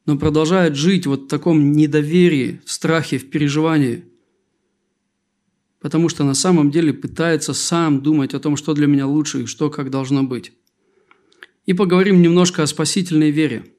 [0.06, 4.06] Но продолжает жить вот в таком недоверии, в страхе, в переживании,
[5.86, 9.46] потому что на самом деле пытается сам думать о том, что для меня лучше и
[9.46, 10.52] что как должно быть.
[11.68, 13.72] И поговорим немножко о спасительной вере.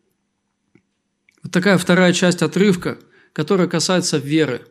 [1.43, 3.01] Вот такая вторая часть отрывка,
[3.33, 4.69] которая касается веры.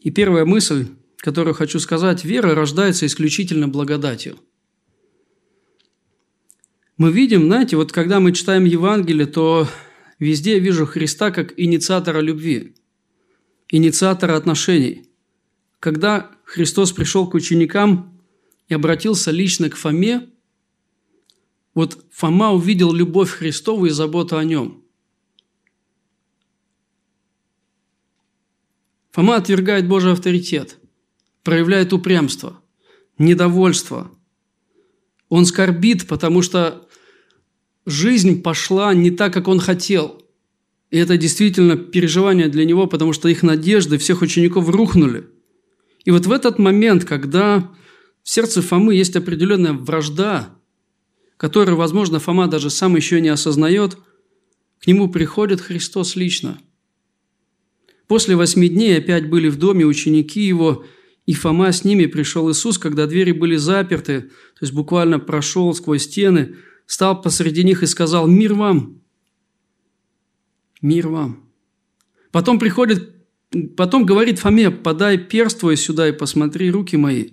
[0.00, 4.36] И первая мысль которую хочу сказать, вера рождается исключительно благодатью.
[6.96, 9.68] Мы видим, знаете, вот когда мы читаем Евангелие, то
[10.18, 12.74] везде я вижу Христа как инициатора любви,
[13.68, 15.08] инициатора отношений.
[15.80, 18.20] Когда Христос пришел к ученикам
[18.68, 20.28] и обратился лично к Фоме,
[21.74, 24.82] вот Фома увидел любовь Христову и заботу о нем.
[29.12, 30.78] Фома отвергает Божий авторитет
[31.46, 32.60] проявляет упрямство,
[33.18, 34.10] недовольство.
[35.28, 36.88] Он скорбит, потому что
[37.86, 40.25] жизнь пошла не так, как он хотел.
[40.96, 45.26] И это действительно переживание для него, потому что их надежды всех учеников рухнули.
[46.06, 47.70] И вот в этот момент, когда
[48.22, 50.56] в сердце Фомы есть определенная вражда,
[51.36, 53.98] которую, возможно, Фома даже сам еще не осознает,
[54.80, 56.56] к нему приходит Христос лично.
[58.06, 60.82] После восьми дней опять были в доме ученики его–
[61.26, 66.04] и Фома с ними пришел Иисус, когда двери были заперты, то есть буквально прошел сквозь
[66.04, 66.54] стены,
[66.86, 69.02] стал посреди них и сказал «Мир вам!»
[70.82, 71.48] «Мир вам!»
[72.30, 73.14] Потом приходит,
[73.76, 77.30] потом говорит Фоме «Подай перст твой сюда и посмотри руки мои,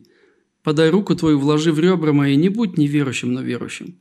[0.62, 4.00] подай руку твою, вложи в ребра мои, не будь неверующим, но верующим».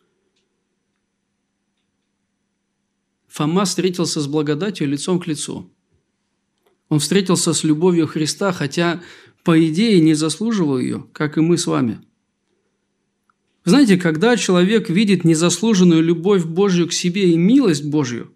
[3.29, 5.71] Фома встретился с благодатью лицом к лицу.
[6.89, 9.03] Он встретился с любовью Христа, хотя
[9.45, 12.01] по идее, не заслуживал ее, как и мы с вами.
[13.65, 18.33] знаете, когда человек видит незаслуженную любовь Божью к себе и милость Божью,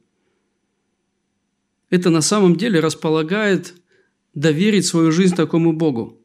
[1.90, 3.74] это на самом деле располагает
[4.34, 6.20] доверить свою жизнь такому Богу.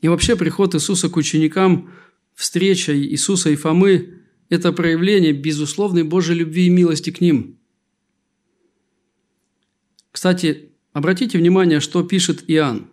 [0.00, 1.90] И вообще приход Иисуса к ученикам,
[2.34, 7.58] встреча Иисуса и Фомы– это проявление безусловной Божьей любви и милости к ним.
[10.12, 12.88] Кстати, обратите внимание, что пишет Иоанн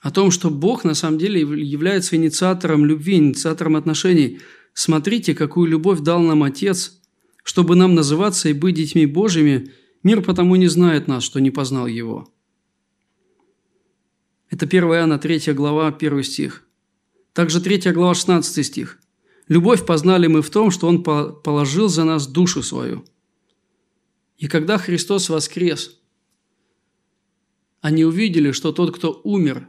[0.00, 4.40] о том, что Бог на самом деле является инициатором любви, инициатором отношений.
[4.74, 7.00] Смотрите, какую любовь дал нам Отец,
[7.42, 9.72] чтобы нам называться и быть детьми Божьими.
[10.04, 12.28] Мир потому не знает нас, что не познал Его.
[14.50, 16.68] Это 1 Иоанна 3 глава, 1 стих.
[17.32, 19.00] Также 3 глава, 16 стих.
[19.48, 23.04] «Любовь познали мы в том, что Он положил за нас душу свою».
[24.36, 25.98] И когда Христос воскрес,
[27.80, 29.68] они увидели, что тот, кто умер,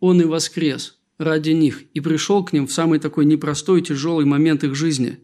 [0.00, 4.64] он и воскрес ради них и пришел к ним в самый такой непростой, тяжелый момент
[4.64, 5.18] их жизни.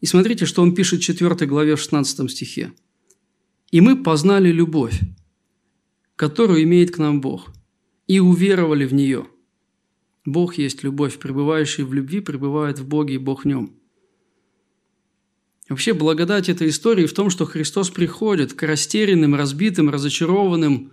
[0.00, 2.72] И смотрите, что он пишет в 4 главе в 16 стихе.
[3.70, 5.00] И мы познали любовь,
[6.14, 7.50] которую имеет к нам Бог,
[8.06, 9.26] и уверовали в нее.
[10.24, 13.74] Бог есть любовь, пребывающий в любви, пребывает в Боге, и Бог в нем.
[15.68, 20.92] Вообще, благодать этой истории в том, что Христос приходит к растерянным, разбитым, разочарованным,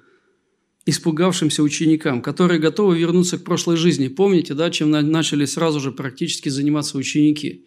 [0.86, 4.08] испугавшимся ученикам, которые готовы вернуться к прошлой жизни.
[4.08, 7.66] Помните, да, чем начали сразу же практически заниматься ученики,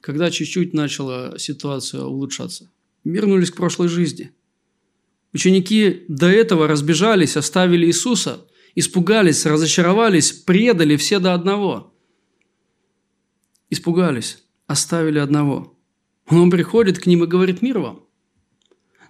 [0.00, 2.70] когда чуть-чуть начала ситуация улучшаться.
[3.04, 4.32] Вернулись к прошлой жизни.
[5.32, 11.94] Ученики до этого разбежались, оставили Иисуса, испугались, разочаровались, предали все до одного.
[13.70, 15.78] Испугались, оставили одного–
[16.28, 18.04] он приходит к ним и говорит «Мир вам».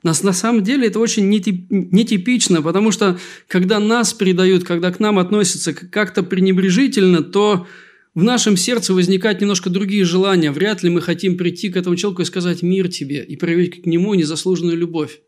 [0.02, 5.18] Нас на самом деле это очень нетипично, потому что когда нас предают, когда к нам
[5.20, 7.68] относятся как-то пренебрежительно, то
[8.14, 10.52] в нашем сердце возникают немножко другие желания.
[10.52, 13.86] Вряд ли мы хотим прийти к этому человеку и сказать «мир тебе» и проявить к
[13.86, 15.20] нему незаслуженную любовь.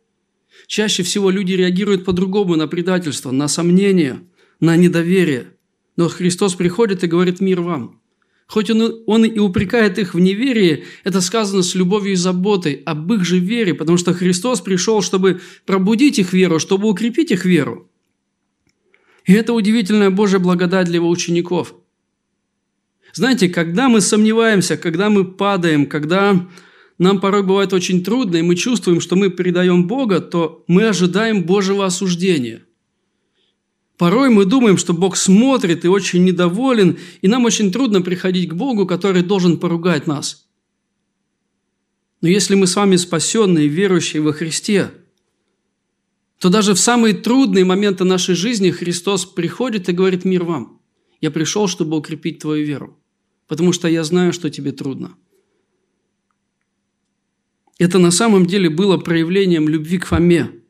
[0.67, 4.21] Чаще всего люди реагируют по-другому на предательство, на сомнение,
[4.61, 5.55] на недоверие.
[5.97, 8.01] Но Христос приходит и говорит «мир вам».
[8.47, 13.11] Хоть он, он и упрекает их в неверии, это сказано с любовью и заботой об
[13.11, 17.91] их же вере, потому что Христос пришел, чтобы пробудить их веру, чтобы укрепить их веру.
[19.25, 21.75] И это удивительная Божья благодать для его учеников.
[23.15, 26.47] Знаете, когда мы сомневаемся, когда мы падаем, когда
[26.99, 31.45] нам порой бывает очень трудно, и мы чувствуем, что мы предаем Бога, то мы ожидаем
[31.45, 32.63] Божьего осуждения–
[33.97, 38.55] Порой мы думаем, что Бог смотрит и очень недоволен, и нам очень трудно приходить к
[38.55, 40.49] Богу, который должен поругать нас.
[42.21, 44.91] Но если мы с вами спасенные, верующие во Христе,
[46.41, 50.81] то даже в самые трудные моменты нашей жизни Христос приходит и говорит «Мир вам!
[51.21, 52.99] Я пришел, чтобы укрепить твою веру,
[53.47, 55.17] потому что я знаю, что тебе трудно».
[57.79, 60.51] Это на самом деле было проявлением любви к Фоме–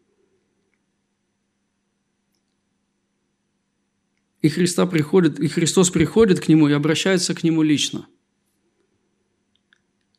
[4.44, 8.06] и, Христа приходит, и Христос приходит к нему и обращается к нему лично.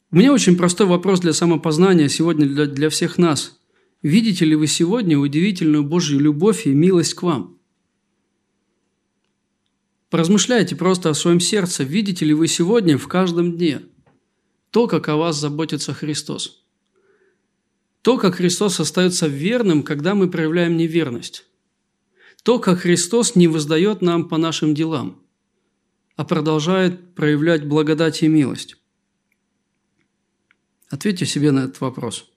[0.09, 3.61] У меня очень простой вопрос для самопознания сегодня для, для всех нас.
[4.01, 7.54] Видите ли вы сегодня удивительную Божью любовь и милость к вам?
[10.09, 11.83] Поразмышляйте просто о своем сердце.
[11.83, 13.81] Видите ли вы сегодня в каждом дне
[14.71, 16.63] то, как о вас заботится Христос?
[18.01, 21.45] То, как Христос остается верным, когда мы проявляем неверность
[22.45, 25.19] то, как Христос не воздает нам по нашим делам,
[26.15, 28.77] а продолжает проявлять благодать и милость?
[30.91, 32.29] Ответьте себе на этот вопрос.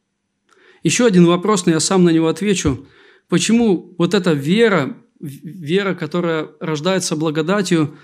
[0.82, 2.86] Еще один вопрос, но я сам на него отвечу.
[3.28, 7.96] Почему вот эта вера, вера, которая рождается благодатью,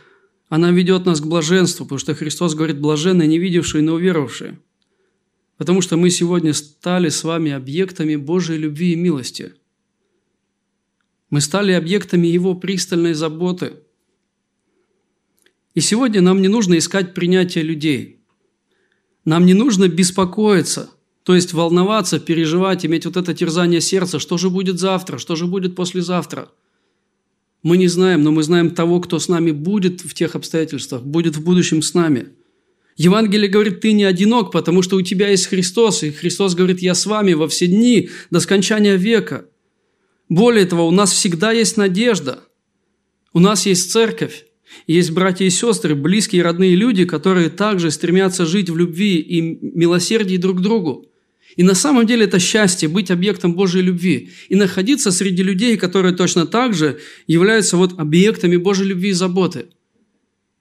[0.48, 4.58] она ведет нас к блаженству, потому что Христос говорит «блаженные, не видевшие, но уверовавшие».
[5.56, 9.54] Потому что мы сегодня стали с вами объектами Божьей любви и милости–
[11.34, 13.72] мы стали объектами Его пристальной заботы.
[15.74, 18.20] И сегодня нам не нужно искать принятия людей.
[19.24, 20.90] Нам не нужно беспокоиться,
[21.24, 25.46] то есть волноваться, переживать, иметь вот это терзание сердца, что же будет завтра, что же
[25.46, 26.52] будет послезавтра.
[27.64, 31.36] Мы не знаем, но мы знаем того, кто с нами будет в тех обстоятельствах, будет
[31.36, 32.28] в будущем с нами.
[32.96, 36.94] Евангелие говорит, ты не одинок, потому что у тебя есть Христос, и Христос говорит, я
[36.94, 39.46] с вами во все дни до скончания века–
[40.28, 42.40] более того, у нас всегда есть надежда.
[43.32, 44.46] У нас есть церковь,
[44.86, 49.40] есть братья и сестры, близкие и родные люди, которые также стремятся жить в любви и
[49.40, 51.06] милосердии друг к другу.
[51.56, 56.14] И на самом деле это счастье быть объектом Божьей любви и находиться среди людей, которые
[56.14, 59.66] точно так же являются вот объектами Божьей любви и заботы.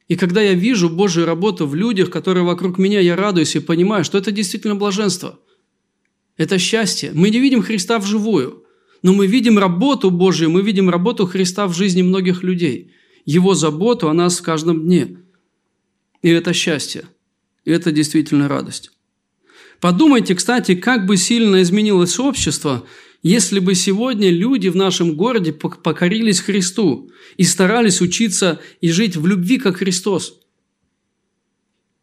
[0.08, 4.04] И когда я вижу Божью работу в людях, которые вокруг меня, я радуюсь и понимаю,
[4.04, 5.40] что это действительно блаженство.
[6.38, 7.12] Это счастье.
[7.14, 8.60] Мы не видим Христа вживую–
[9.04, 12.94] но мы видим работу Божию, мы видим работу Христа в жизни многих людей.
[13.26, 15.18] Его заботу о нас в каждом дне.
[16.22, 17.04] И это счастье.
[17.66, 18.92] И это действительно радость.
[19.84, 22.88] Подумайте, кстати, как бы сильно изменилось общество,
[23.22, 29.28] если бы сегодня люди в нашем городе покорились Христу и старались учиться и жить в
[29.28, 30.40] любви, как Христос.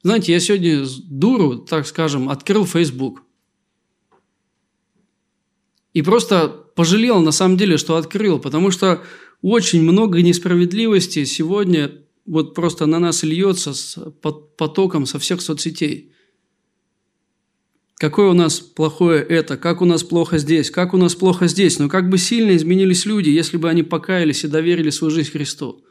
[0.02, 3.22] Знаете, я сегодня дуру, так скажем, открыл Facebook.
[5.94, 9.02] И просто пожалел на самом деле, что открыл, потому что
[9.40, 11.92] очень много несправедливости сегодня
[12.26, 16.09] вот просто на нас льется с потоком со всех соцсетей.
[18.00, 21.78] Какое у нас плохое это, как у нас плохо здесь, как у нас плохо здесь.
[21.78, 25.84] Но как бы сильно изменились люди, если бы они покаялись и доверили свою жизнь Христу.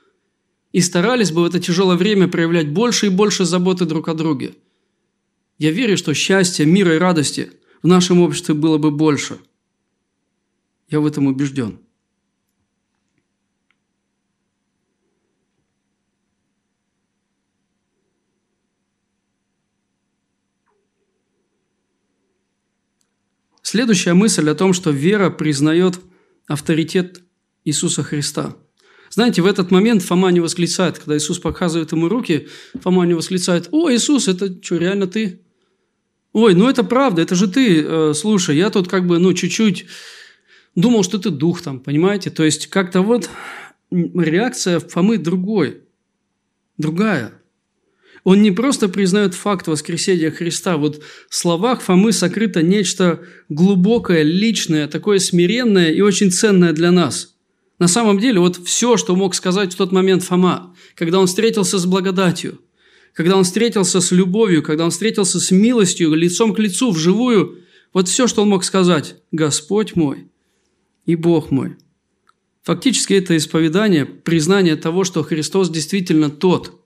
[0.71, 4.55] И старались бы в это тяжелое время проявлять больше и больше заботы друг о друге.
[5.59, 7.51] Я верю, что счастья, мира и радости
[7.83, 9.37] в нашем обществе было бы больше–
[10.89, 11.77] Я в этом убежден.
[23.71, 25.99] Следующая мысль о том, что вера признает
[26.47, 27.21] авторитет
[27.65, 28.55] Иисуса Христа.
[29.11, 32.47] Знаете, в этот момент Фома не восклицает, когда Иисус показывает ему руки,
[32.81, 35.41] Фома не восклицает, «О, Иисус, это что, реально ты?»
[36.33, 39.85] «Ой, ну это правда, это же ты, э, слушай, я тут как бы, ну, чуть-чуть
[40.73, 43.29] думал, что ты дух там, понимаете?» То есть, как-то вот
[43.91, 45.83] реакция Фомы другой,
[46.79, 47.33] другая–
[48.23, 50.77] он не просто признает факт воскресения Христа.
[50.77, 57.35] Вот в словах Фомы сокрыто нечто глубокое, личное, такое смиренное и очень ценное для нас.
[57.79, 61.79] На самом деле, вот все, что мог сказать в тот момент Фома, когда он встретился
[61.79, 62.59] с благодатью,
[63.13, 67.59] когда он встретился с любовью, когда он встретился с милостью, лицом к лицу, вживую,
[67.93, 70.27] вот все, что он мог сказать– «Господь мой
[71.05, 71.77] и Бог мой».
[72.63, 76.75] Фактически это исповедание, признание того, что Христос действительно тот–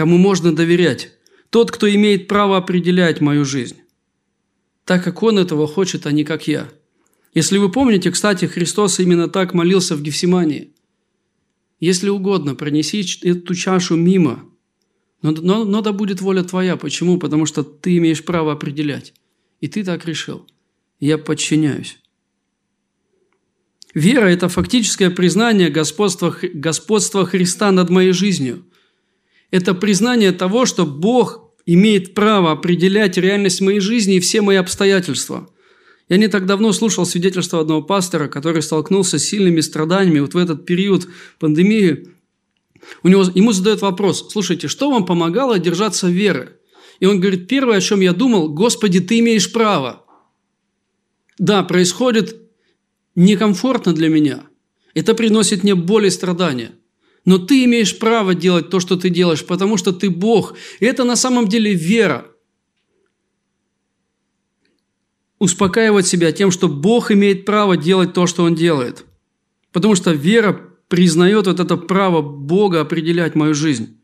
[0.00, 1.12] кому можно доверять,
[1.50, 3.76] тот, кто имеет право определять мою жизнь,
[4.86, 6.70] так как Он этого хочет, а не как я.
[7.34, 10.72] Если вы помните, кстати, Христос именно так молился в Гефсимании.
[11.80, 14.48] Если угодно, пронеси эту чашу мимо,
[15.20, 16.78] но, но, но да будет воля твоя.
[16.78, 17.18] Почему?
[17.18, 19.12] Потому что ты имеешь право определять.
[19.60, 20.46] И ты так решил.
[20.98, 21.98] Я подчиняюсь.
[23.92, 28.64] Вера– это фактическое признание господства, господства Христа над моей жизнью
[29.50, 35.50] это признание того, что Бог имеет право определять реальность моей жизни и все мои обстоятельства.
[36.08, 40.36] Я не так давно слушал свидетельство одного пастора, который столкнулся с сильными страданиями вот в
[40.36, 42.08] этот период пандемии.
[43.02, 46.56] У него, ему задают вопрос, слушайте, что вам помогало держаться веры?
[46.98, 50.04] И он говорит, первое, о чем я думал, Господи, Ты имеешь право.
[51.38, 52.36] Да, происходит
[53.14, 54.44] некомфортно для меня.
[54.94, 56.72] Это приносит мне боль и страдания.
[57.24, 60.56] Но ты имеешь право делать то, что ты делаешь, потому что ты Бог.
[60.78, 62.26] И это на самом деле вера.
[65.38, 69.04] Успокаивать себя тем, что Бог имеет право делать то, что Он делает.
[69.72, 73.96] Потому что вера признает вот это право Бога определять мою жизнь.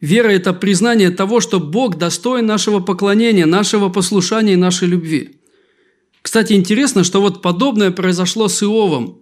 [0.00, 5.40] Вера– это признание того, что Бог достоин нашего поклонения, нашего послушания и нашей любви.
[6.22, 9.20] Кстати, интересно, что вот подобное произошло с Иовом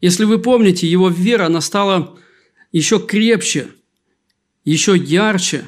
[0.00, 2.18] если вы помните, его вера, она стала
[2.72, 3.68] еще крепче,
[4.64, 5.64] еще ярче.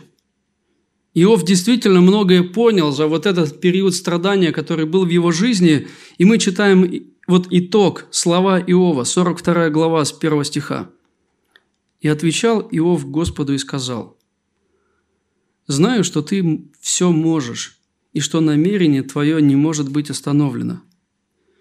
[1.14, 6.24] Иов действительно многое понял за вот этот период страдания, который был в его жизни, и
[6.24, 10.91] мы читаем вот итог, слова Иова, 42 глава с 1 стиха.
[12.01, 14.16] «И отвечал Иов Господу и сказал,
[15.66, 17.79] «Знаю, что ты все можешь,
[18.12, 20.83] и что намерение твое не может быть остановлено.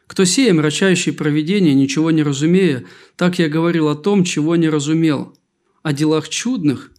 [0.08, 2.86] Кто сея мрачающий провидение, ничего не разумея,
[3.18, 5.38] так я говорил о том, чего не разумел,
[5.84, 6.92] о делах чудных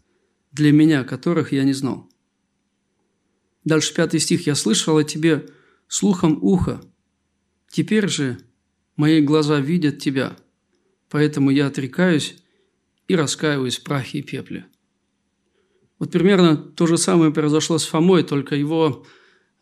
[0.52, 2.08] для меня, которых я не знал.
[3.64, 4.46] Дальше пятый стих.
[4.46, 5.46] «Я слышал о тебе
[5.88, 6.80] слухом уха.
[7.70, 8.38] Теперь же
[8.96, 10.36] мои глаза видят тебя,
[11.10, 12.36] поэтому я отрекаюсь
[13.08, 14.66] и раскаиваюсь в прахе и пепле».
[15.98, 19.04] Вот примерно то же самое произошло с Фомой, только его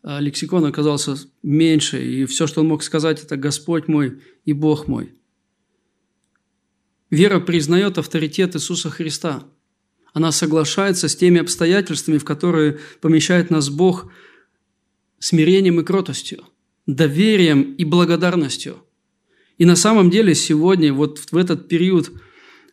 [0.07, 5.13] лексикон оказался меньше, и все, что он мог сказать, это «Господь мой и Бог мой».
[7.09, 9.43] Вера признает авторитет Иисуса Христа.
[10.13, 14.11] Она соглашается с теми обстоятельствами, в которые помещает нас Бог
[15.19, 16.43] смирением и кротостью,
[16.85, 18.77] доверием и благодарностью.
[19.57, 22.11] И на самом деле сегодня, вот в этот период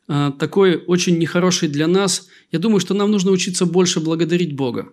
[0.06, 4.92] а, такой очень нехороший для нас, я думаю, что нам нужно учиться больше благодарить Бога.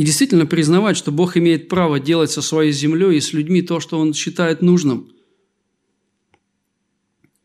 [0.00, 3.80] И действительно признавать, что Бог имеет право делать со своей землей и с людьми то,
[3.80, 5.12] что Он считает нужным.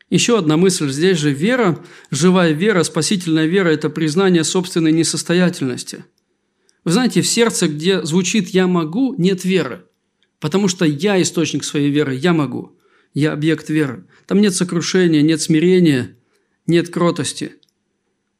[0.10, 1.34] Еще одна мысль здесь же.
[1.34, 6.06] Вера, живая вера, спасительная вера– это признание собственной несостоятельности.
[6.86, 9.88] Вы знаете, в сердце, где звучит «я могу», нет веры.
[10.39, 12.80] Потому что я источник своей веры, я могу.
[13.14, 14.06] Я объект веры.
[14.28, 16.16] Там нет сокрушения, нет смирения,
[16.68, 17.56] нет кротости.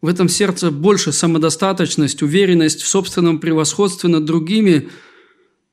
[0.06, 4.90] В этом сердце больше самодостаточность, уверенность в собственном превосходстве над другими.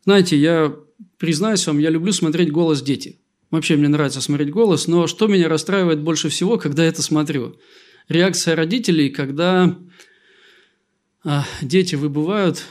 [0.06, 0.74] Знаете, я
[1.18, 3.20] признаюсь вам, я люблю смотреть голос дети.
[3.50, 7.58] Вообще мне нравится смотреть голос, но что меня расстраивает больше всего, когда я это смотрю?
[8.08, 9.76] Реакция родителей, когда
[11.24, 12.64] а, дети выбывают,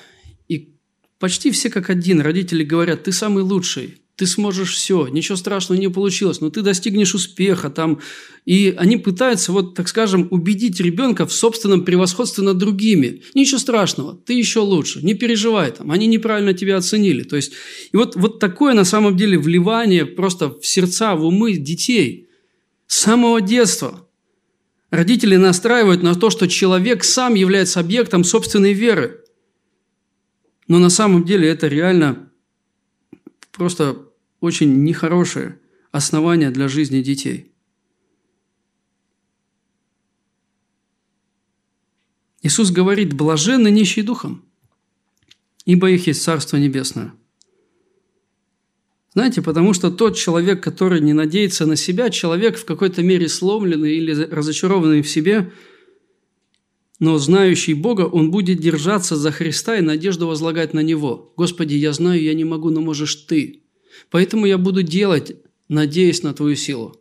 [0.48, 0.74] и
[1.20, 5.88] почти все как один родители говорят, ты самый лучший, ты сможешь все, ничего страшного не
[5.88, 8.02] получилось, но ты достигнешь успеха там.
[8.46, 13.24] И они пытаются, вот, так скажем, убедить ребенка в собственном превосходстве над другими.
[13.34, 17.24] Ничего страшного, ты еще лучше, не переживай там, они неправильно тебя оценили.
[17.24, 17.54] То есть,
[17.92, 22.28] и вот, вот такое на самом деле вливание просто в сердца, в умы детей
[22.86, 24.08] с самого детства.
[24.92, 29.24] Родители настраивают на то, что человек сам является объектом собственной веры.
[30.68, 32.30] Но на самом деле это реально
[33.52, 34.11] просто
[34.42, 35.58] очень нехорошее
[35.92, 37.52] основание для жизни детей.
[42.42, 44.44] Иисус говорит, блаженны нищие духом,
[45.66, 47.14] ибо их есть Царство Небесное.
[49.14, 53.96] Знаете, потому что тот человек, который не надеется на себя, человек в какой-то мере сломленный
[53.98, 55.52] или разочарованный в себе,
[57.00, 61.34] но знающий Бога, он будет держаться за Христа и надежду возлагать на Него.
[61.36, 63.61] «Господи, я знаю, я не могу, но можешь Ты.
[64.10, 65.36] Поэтому я буду делать,
[65.68, 66.98] надеясь на Твою силу.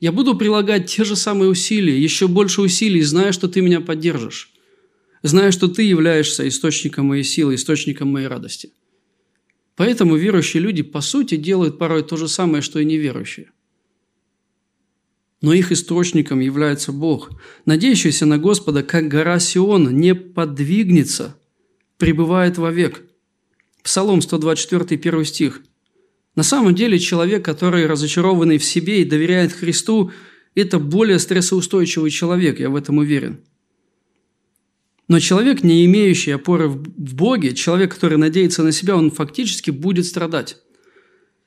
[0.00, 4.52] Я буду прилагать те же самые усилия, еще больше усилий, зная, что Ты меня поддержишь.
[5.22, 8.72] Зная, что Ты являешься источником моей силы, источником моей радости.
[9.76, 13.50] Поэтому верующие люди, по сути, делают порой то же самое, что и неверующие.
[15.40, 17.30] Но их источником является Бог.
[17.64, 21.36] Надеющийся на Господа, как гора Сиона, не подвигнется,
[21.96, 23.02] пребывает вовек.
[23.82, 25.62] Псалом 124, 1 стих–
[26.34, 30.10] на самом деле человек, который разочарованный в себе и доверяет Христу,
[30.54, 33.40] это более стрессоустойчивый человек, я в этом уверен.
[35.08, 40.06] Но человек, не имеющий опоры в Боге, человек, который надеется на себя, он фактически будет
[40.06, 40.56] страдать.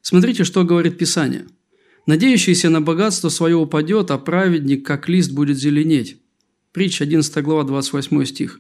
[0.02, 1.48] Смотрите, что говорит Писание.
[2.06, 6.18] «Надеющийся на богатство свое упадет, а праведник, как лист, будет зеленеть».
[6.72, 8.60] Притча 11 глава, 28 стих.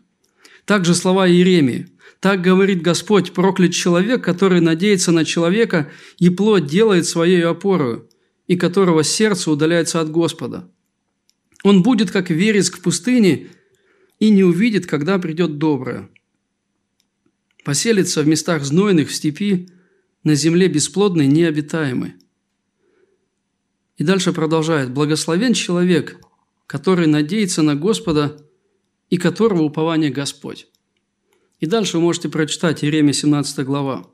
[0.66, 1.88] Также слова Иеремии.
[2.20, 8.09] Так говорит Господь, проклят человек, который надеется на человека и плоть делает своей опорою,
[8.47, 10.72] и которого сердце удаляется от Господа.
[11.63, 13.47] Он будет, как вереск в пустыне,
[14.20, 16.09] и не увидит, когда придет доброе.
[17.63, 19.70] Поселится в местах знойных, в степи,
[20.24, 22.16] на земле бесплодной, необитаемой.
[23.97, 24.91] И дальше продолжает.
[24.91, 26.20] «Благословен человек,
[26.68, 28.45] который надеется на Господа
[29.10, 30.68] и которого упование Господь».
[31.60, 34.08] И дальше вы можете прочитать Иеремия 17 глава.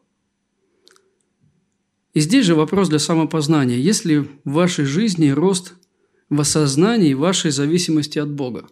[2.14, 3.78] И здесь же вопрос для самопознания.
[3.78, 5.74] Есть ли в вашей жизни рост
[6.30, 8.68] в осознании вашей зависимости от Бога?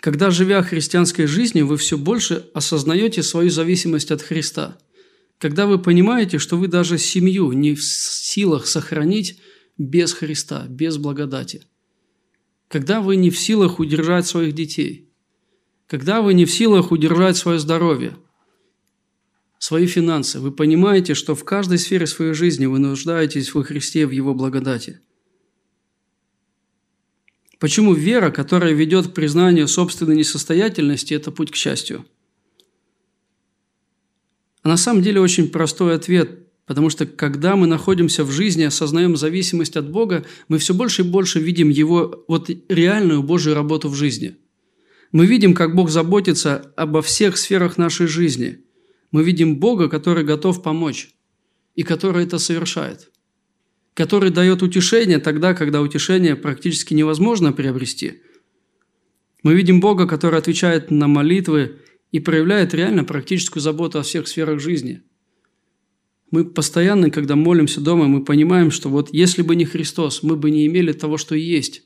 [0.00, 4.78] Когда, живя христианской жизнью, вы все больше осознаете свою зависимость от Христа.
[5.38, 9.40] Когда вы понимаете, что вы даже семью не в силах сохранить
[9.76, 11.62] без Христа, без благодати.
[12.74, 15.08] Когда вы не в силах удержать своих детей–
[15.86, 18.16] когда вы не в силах удержать свое здоровье,
[19.58, 24.10] свои финансы, вы понимаете, что в каждой сфере своей жизни вы нуждаетесь во Христе, в
[24.10, 25.00] Его благодати.
[27.58, 32.04] Почему вера, которая ведет к признанию собственной несостоятельности, это путь к счастью?
[34.62, 39.16] А на самом деле очень простой ответ, потому что когда мы находимся в жизни, осознаем
[39.16, 43.94] зависимость от Бога, мы все больше и больше видим Его вот реальную Божью работу в
[43.94, 44.36] жизни–
[45.14, 48.64] мы видим, как Бог заботится обо всех сферах нашей жизни.
[49.12, 51.14] Мы видим Бога, который готов помочь
[51.76, 53.12] и который это совершает.
[53.94, 58.22] Который дает утешение тогда, когда утешение практически невозможно приобрести.
[59.44, 61.78] Мы видим Бога, который отвечает на молитвы
[62.10, 65.02] и проявляет реально практическую заботу о всех сферах жизни.
[66.34, 70.50] Мы постоянно, когда молимся дома, мы понимаем, что вот если бы не Христос, мы бы
[70.50, 71.84] не имели того, что есть.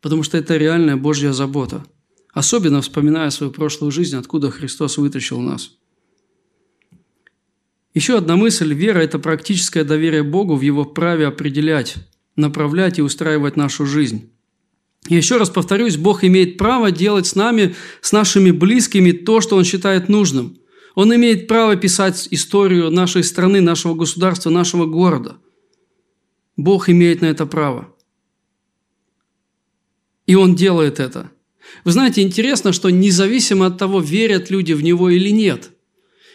[0.00, 1.84] Потому что это реальная Божья забота–
[2.36, 5.72] особенно вспоминая свою прошлую жизнь, откуда Христос вытащил нас.
[7.92, 11.96] Еще одна мысль– вера– это практическое доверие Богу в Его праве определять,
[12.36, 14.30] направлять и устраивать нашу жизнь.
[15.08, 19.56] И еще раз повторюсь, Бог имеет право делать с нами, с нашими близкими то, что
[19.56, 20.58] Он считает нужным.
[20.96, 25.36] Он имеет право писать историю нашей страны, нашего государства, нашего города.
[26.56, 27.94] Бог имеет на это право.
[30.26, 31.30] И Он делает это–
[31.84, 35.70] вы знаете, интересно, что независимо от того, верят люди в Него или нет,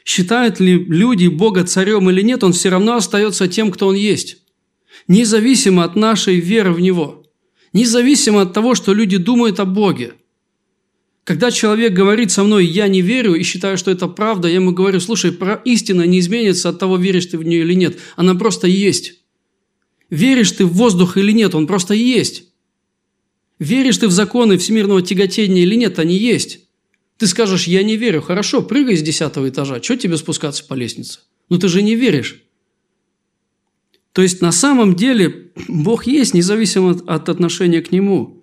[0.06, 4.38] считают ли люди Бога царем или нет, Он все равно остается тем, кто Он есть.
[5.08, 7.26] Независимо от нашей веры в Него.
[7.74, 10.14] Независимо от того, что люди думают о Боге.
[11.24, 14.72] Когда человек говорит со мной, я не верю и считаю, что это правда, я ему
[14.72, 18.00] говорю, слушай, истина не изменится от того, веришь ты в нее или нет.
[18.16, 19.20] Она просто есть.
[20.10, 22.46] Веришь ты в воздух или нет, он просто есть.
[23.60, 26.62] Веришь ты в законы всемирного тяготения или нет, они есть.
[27.18, 28.24] Ты скажешь, я не верю.
[28.24, 29.82] Хорошо, прыгай с десятого этажа.
[29.84, 31.20] Что тебе спускаться по лестнице?
[31.50, 32.44] Ну ты же не веришь.
[34.14, 38.41] То есть на самом деле Бог есть, независимо от отношения к Нему.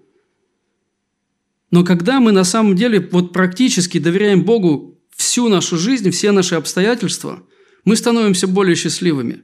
[1.71, 6.55] Но когда мы на самом деле вот практически доверяем Богу всю нашу жизнь, все наши
[6.55, 7.43] обстоятельства,
[7.85, 9.43] мы становимся более счастливыми.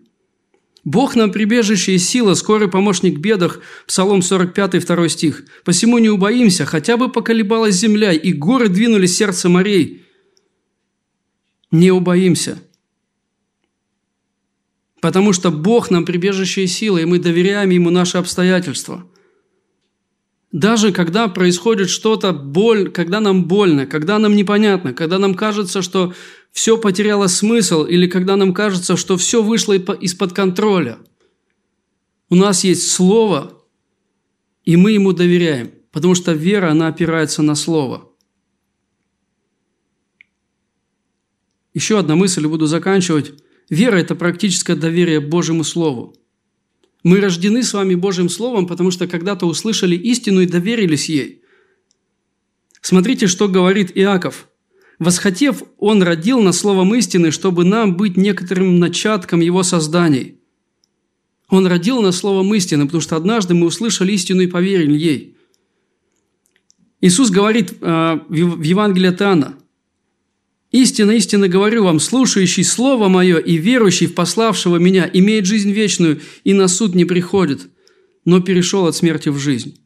[0.85, 5.45] Бог нам прибежище и сила, скорый помощник в бедах, Псалом 45, 2 стих.
[5.65, 10.03] «Посему не убоимся, хотя бы поколебалась земля, и горы двинули сердце морей».
[11.71, 12.59] Не убоимся–
[15.05, 19.07] Потому что Бог нам прибежище и сила, и мы доверяем Ему наши обстоятельства.
[20.55, 26.15] Даже когда происходит что-то, боль, когда нам больно, когда нам непонятно, когда нам кажется, что
[26.53, 31.01] все потеряло смысл, или когда нам кажется, что все вышло из-под контроля,
[32.31, 33.65] у нас есть Слово,
[34.65, 38.09] и мы Ему доверяем, потому что вера, она опирается на Слово.
[41.73, 43.33] Еще одна мысль, и буду заканчивать.
[43.71, 46.15] Вера– это практическое доверие Божьему Слову.
[47.05, 51.43] Мы рождены с вами Божьим Словом, потому что когда-то услышали истину и доверились ей.
[52.81, 54.49] Смотрите, что говорит Иаков.
[54.99, 60.39] «Восхотев, он родил на словом истины, чтобы нам быть некоторым начатком его созданий».
[61.51, 65.37] Он родил на словом истины, потому что однажды мы услышали истину и поверили ей.
[67.01, 69.59] Иисус говорит э, в Евангелии от Иоанна,
[70.75, 76.21] Истинно, истинно говорю вам, слушающий Слово Мое и верующий в пославшего Меня имеет жизнь вечную
[76.43, 77.69] и на суд не приходит,
[78.25, 79.79] но перешел от смерти в жизнь.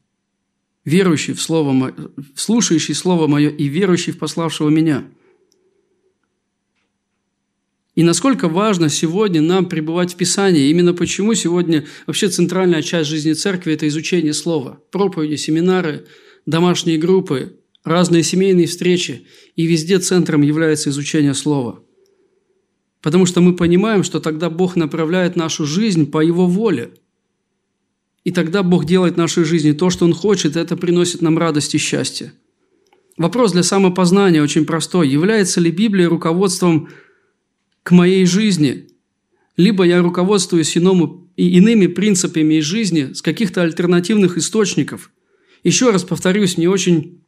[0.86, 1.95] Верующий в Слово Мое,
[2.34, 5.05] слушающий Слово Мое и верующий в пославшего Меня.
[7.95, 10.70] И насколько важно сегодня нам пребывать в Писании.
[10.70, 14.80] Именно почему сегодня вообще центральная часть жизни церкви– это изучение Слова.
[14.91, 16.07] Проповеди, семинары,
[16.47, 19.26] домашние группы, разные семейные встречи,
[19.56, 21.82] и везде центром является изучение Слова.
[23.00, 26.94] Потому что мы понимаем, что тогда Бог направляет нашу жизнь по Его воле.
[28.24, 31.38] И тогда Бог делает в нашей жизни то, что Он хочет, и это приносит нам
[31.38, 32.32] радость и счастье.
[33.16, 35.08] Вопрос для самопознания очень простой.
[35.08, 36.88] Является ли Библия руководством
[37.82, 38.88] к моей жизни?
[39.56, 45.10] Либо я руководствуюсь иному, иными принципами из жизни с каких-то альтернативных источников.
[45.64, 47.24] Еще раз повторюсь, мне очень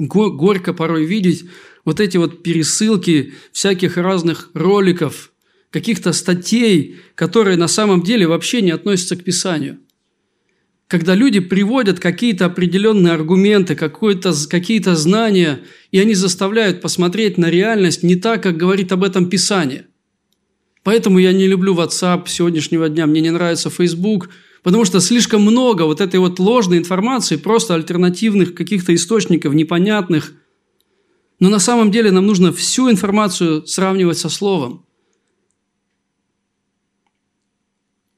[0.00, 1.44] горько порой видеть
[1.84, 5.32] вот эти вот пересылки всяких разных роликов,
[5.70, 9.78] каких-то статей, которые на самом деле вообще не относятся к Писанию.
[10.88, 15.60] Когда люди приводят какие-то определенные аргументы, какие-то знания,
[15.92, 19.86] и они заставляют посмотреть на реальность не так, как говорит об этом Писание.
[20.82, 24.30] Поэтому я не люблю WhatsApp сегодняшнего дня, мне не нравится Facebook–
[24.62, 30.34] Потому что слишком много вот этой вот ложной информации, просто альтернативных каких-то источников, непонятных.
[31.38, 34.84] Но на самом деле нам нужно всю информацию сравнивать со Словом.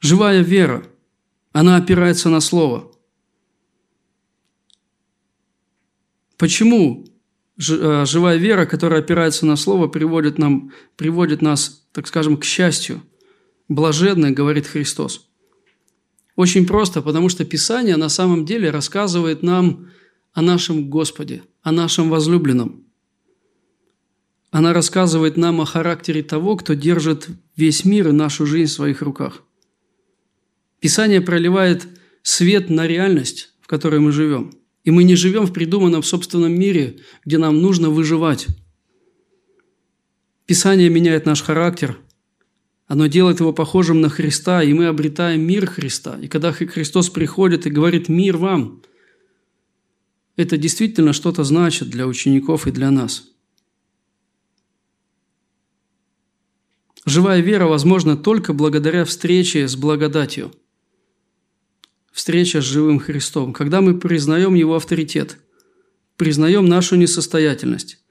[0.01, 0.85] Живая вера,
[1.53, 2.91] она опирается на Слово.
[6.37, 7.07] Почему
[7.57, 13.03] э, живая вера, которая опирается на Слово, приводит, нам, приводит нас, так скажем, к счастью?
[13.69, 15.29] Блаженный, говорит Христос–
[16.37, 19.91] очень просто, потому что Писание на самом деле рассказывает нам
[20.33, 22.87] о нашем Господе, о нашем возлюбленном.
[24.51, 29.03] Она рассказывает нам о характере того, кто держит весь мир и нашу жизнь в своих
[29.03, 29.43] руках.
[30.81, 31.87] Писание проливает
[32.23, 34.53] свет на реальность, в которой мы живем.
[34.85, 38.47] И мы не живем в придуманном собственном мире, где нам нужно выживать.
[40.53, 41.99] Писание меняет наш характер–
[42.93, 46.19] оно делает его похожим на Христа, и мы обретаем мир Христа.
[46.21, 48.83] И когда Христос приходит и говорит «мир вам»,
[50.37, 53.31] это действительно что-то значит для учеников и для нас.
[57.07, 60.53] Живая вера возможна только благодаря встрече с благодатью.
[62.13, 65.39] Встреча с живым Христом, когда мы признаем Его авторитет,
[66.19, 68.02] признаем нашу несостоятельность,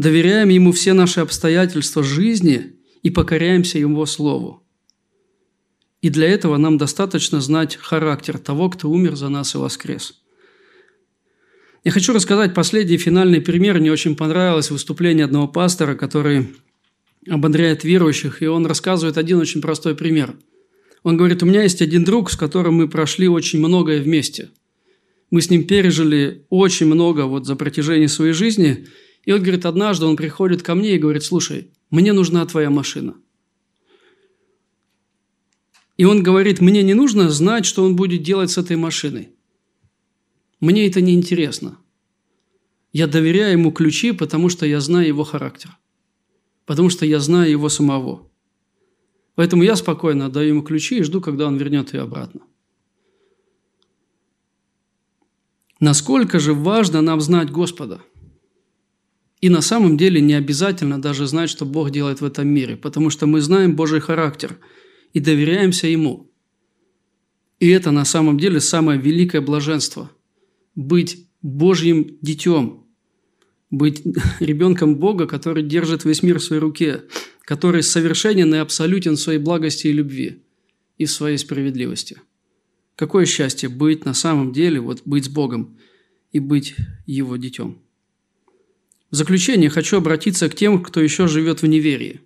[0.00, 4.62] доверяем Ему все наши обстоятельства жизни– и покоряемся Его Слову.
[6.02, 10.22] И для этого нам достаточно знать характер того, кто умер за нас и воскрес.
[11.84, 13.78] Я хочу рассказать последний финальный пример.
[13.78, 16.48] Мне очень понравилось выступление одного пастора, который
[17.28, 20.34] ободряет верующих, и он рассказывает один очень простой пример.
[21.02, 24.50] Он говорит, у меня есть один друг, с которым мы прошли очень многое вместе.
[25.30, 28.86] Мы с ним пережили очень много вот за протяжении своей жизни.
[29.24, 33.16] И он говорит, однажды он приходит ко мне и говорит, слушай, мне нужна твоя машина.
[35.96, 39.30] И он говорит, мне не нужно знать, что он будет делать с этой машиной.
[40.58, 41.78] Мне это не интересно.
[42.92, 45.76] Я доверяю ему ключи, потому что я знаю его характер.
[46.64, 48.30] Потому что я знаю его самого.
[49.34, 52.40] Поэтому я спокойно отдаю ему ключи и жду, когда он вернет ее обратно.
[55.80, 58.02] Насколько же важно нам знать Господа?
[59.40, 63.10] И на самом деле не обязательно даже знать, что Бог делает в этом мире, потому
[63.10, 64.58] что мы знаем Божий характер
[65.14, 66.30] и доверяемся Ему.
[67.58, 70.10] И это на самом деле самое великое блаженство–
[70.74, 72.86] быть Божьим детем,
[73.70, 74.02] быть
[74.40, 77.04] ребенком Бога, который держит весь мир в своей руке,
[77.42, 80.42] который совершенен и абсолютен в своей благости и любви
[80.98, 82.18] и в своей справедливости.
[82.96, 85.78] Какое счастье быть на самом деле, вот быть с Богом
[86.32, 86.74] и быть
[87.06, 87.78] Его детем.
[89.10, 92.20] В заключение хочу обратиться к тем, кто еще живет в неверии.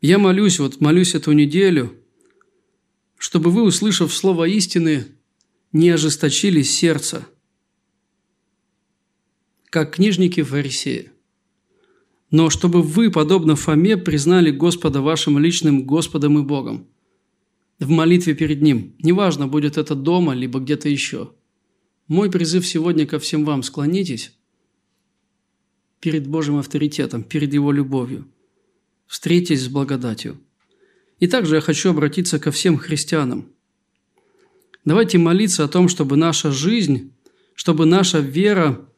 [0.00, 1.94] Я молюсь, вот молюсь эту неделю,
[3.18, 5.06] чтобы вы, услышав слово истины,
[5.72, 7.26] не ожесточили сердце–
[9.76, 11.10] как книжники фарисеи.
[12.30, 16.86] Но чтобы вы, подобно Фоме, признали Господа вашим личным Господом и Богом
[17.78, 18.94] в молитве перед Ним.
[19.00, 21.34] Неважно, будет это дома, либо где-то еще.
[22.08, 24.32] Мой призыв сегодня ко всем вам– склонитесь
[25.98, 28.28] перед Божьим авторитетом, перед Его любовью.
[29.06, 30.40] Встретитесь с благодатью.
[31.18, 33.50] И также я хочу обратиться ко всем христианам.
[34.84, 37.12] Давайте молиться о том, чтобы наша жизнь,
[37.54, 38.88] чтобы наша вера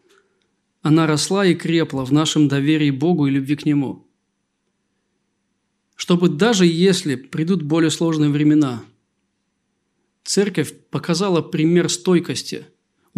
[0.83, 4.07] она росла и крепла в нашем доверии Богу и любви к Нему.
[5.97, 8.85] Чтобы даже если придут более сложные времена,
[10.25, 12.67] церковь показала пример стойкости,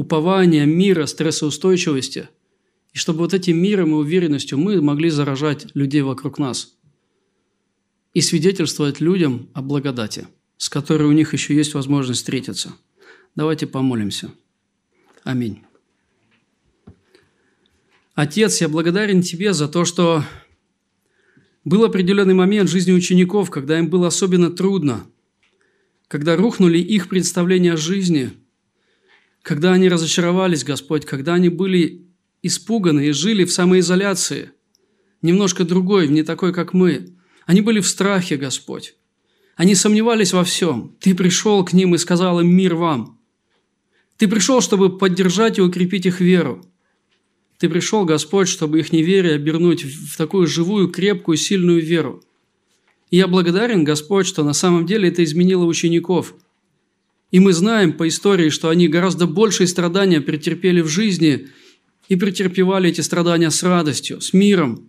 [0.01, 2.31] упования, мира, стрессоустойчивости,
[2.95, 6.75] и чтобы вот этим миром и уверенностью мы могли заражать людей вокруг нас
[8.15, 10.27] и свидетельствовать людям о благодати,
[10.57, 12.73] с которой у них еще есть возможность встретиться.
[13.37, 14.33] Давайте помолимся.
[15.23, 15.63] Аминь.
[18.15, 20.25] Отец, я благодарен Тебе за то, что
[21.65, 25.07] был определенный момент в жизни учеников, когда им было особенно трудно,
[26.09, 28.33] когда рухнули их представления о жизни,
[29.43, 32.07] когда они разочаровались, Господь, когда они были
[32.43, 34.53] испуганы и жили в самоизоляции,
[35.23, 37.15] немножко другой, не такой, как мы.
[37.47, 38.95] Они были в страхе, Господь.
[39.57, 40.97] Они сомневались во всем.
[41.01, 43.19] Ты пришел к ним и сказал им «Мир вам».
[44.17, 46.65] Ты пришел, чтобы поддержать и укрепить их веру.
[47.59, 52.23] Ты пришел, Господь, чтобы их неверие обернуть в такую живую, крепкую, сильную веру.
[53.11, 56.35] И я благодарен, Господь, что на самом деле это изменило учеников.
[57.31, 61.49] И мы знаем по истории, что они гораздо большие страдания претерпели в жизни
[62.09, 64.89] и претерпевали эти страдания с радостью, с миром.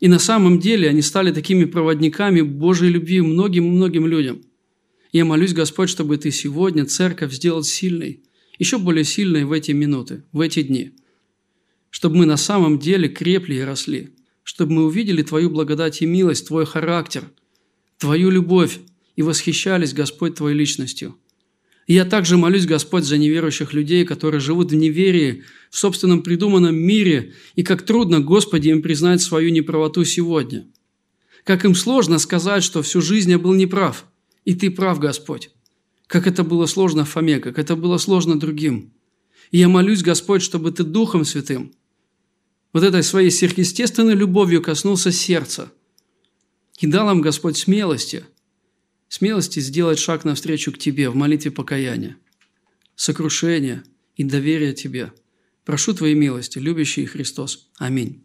[0.00, 4.42] И на самом деле они стали такими проводниками Божьей любви многим-многим людям.
[5.12, 8.22] Я молюсь, Господь, чтобы Ты сегодня церковь сделал сильной,
[8.58, 10.92] еще более сильной в эти минуты, в эти дни–
[11.92, 16.48] чтобы мы на самом деле крепли и росли, чтобы мы увидели Твою благодать и милость,
[16.48, 17.30] Твой характер,
[17.98, 18.80] Твою любовь
[19.16, 21.16] и восхищались, Господь, Твоей личностью.
[21.86, 26.76] И я также молюсь, Господь, за неверующих людей, которые живут в неверии, в собственном придуманном
[26.76, 30.66] мире, и как трудно, Господи, им признать свою неправоту сегодня.
[31.44, 34.06] Как им сложно сказать, что всю жизнь я был неправ,
[34.44, 35.50] и Ты прав, Господь.
[36.06, 38.92] Как это было сложно Фоме, как это было сложно другим.
[39.50, 41.72] И я молюсь, Господь, чтобы Ты Духом Святым–
[42.72, 45.70] вот этой своей сверхъестественной любовью коснулся сердца.
[46.78, 48.24] И дал им Господь смелости,
[49.12, 52.16] смелости сделать шаг навстречу к Тебе в молитве покаяния,
[52.96, 53.84] сокрушения
[54.16, 55.12] и доверия Тебе.
[55.66, 57.68] Прошу Твоей милости, любящий Христос.
[57.76, 58.21] Аминь.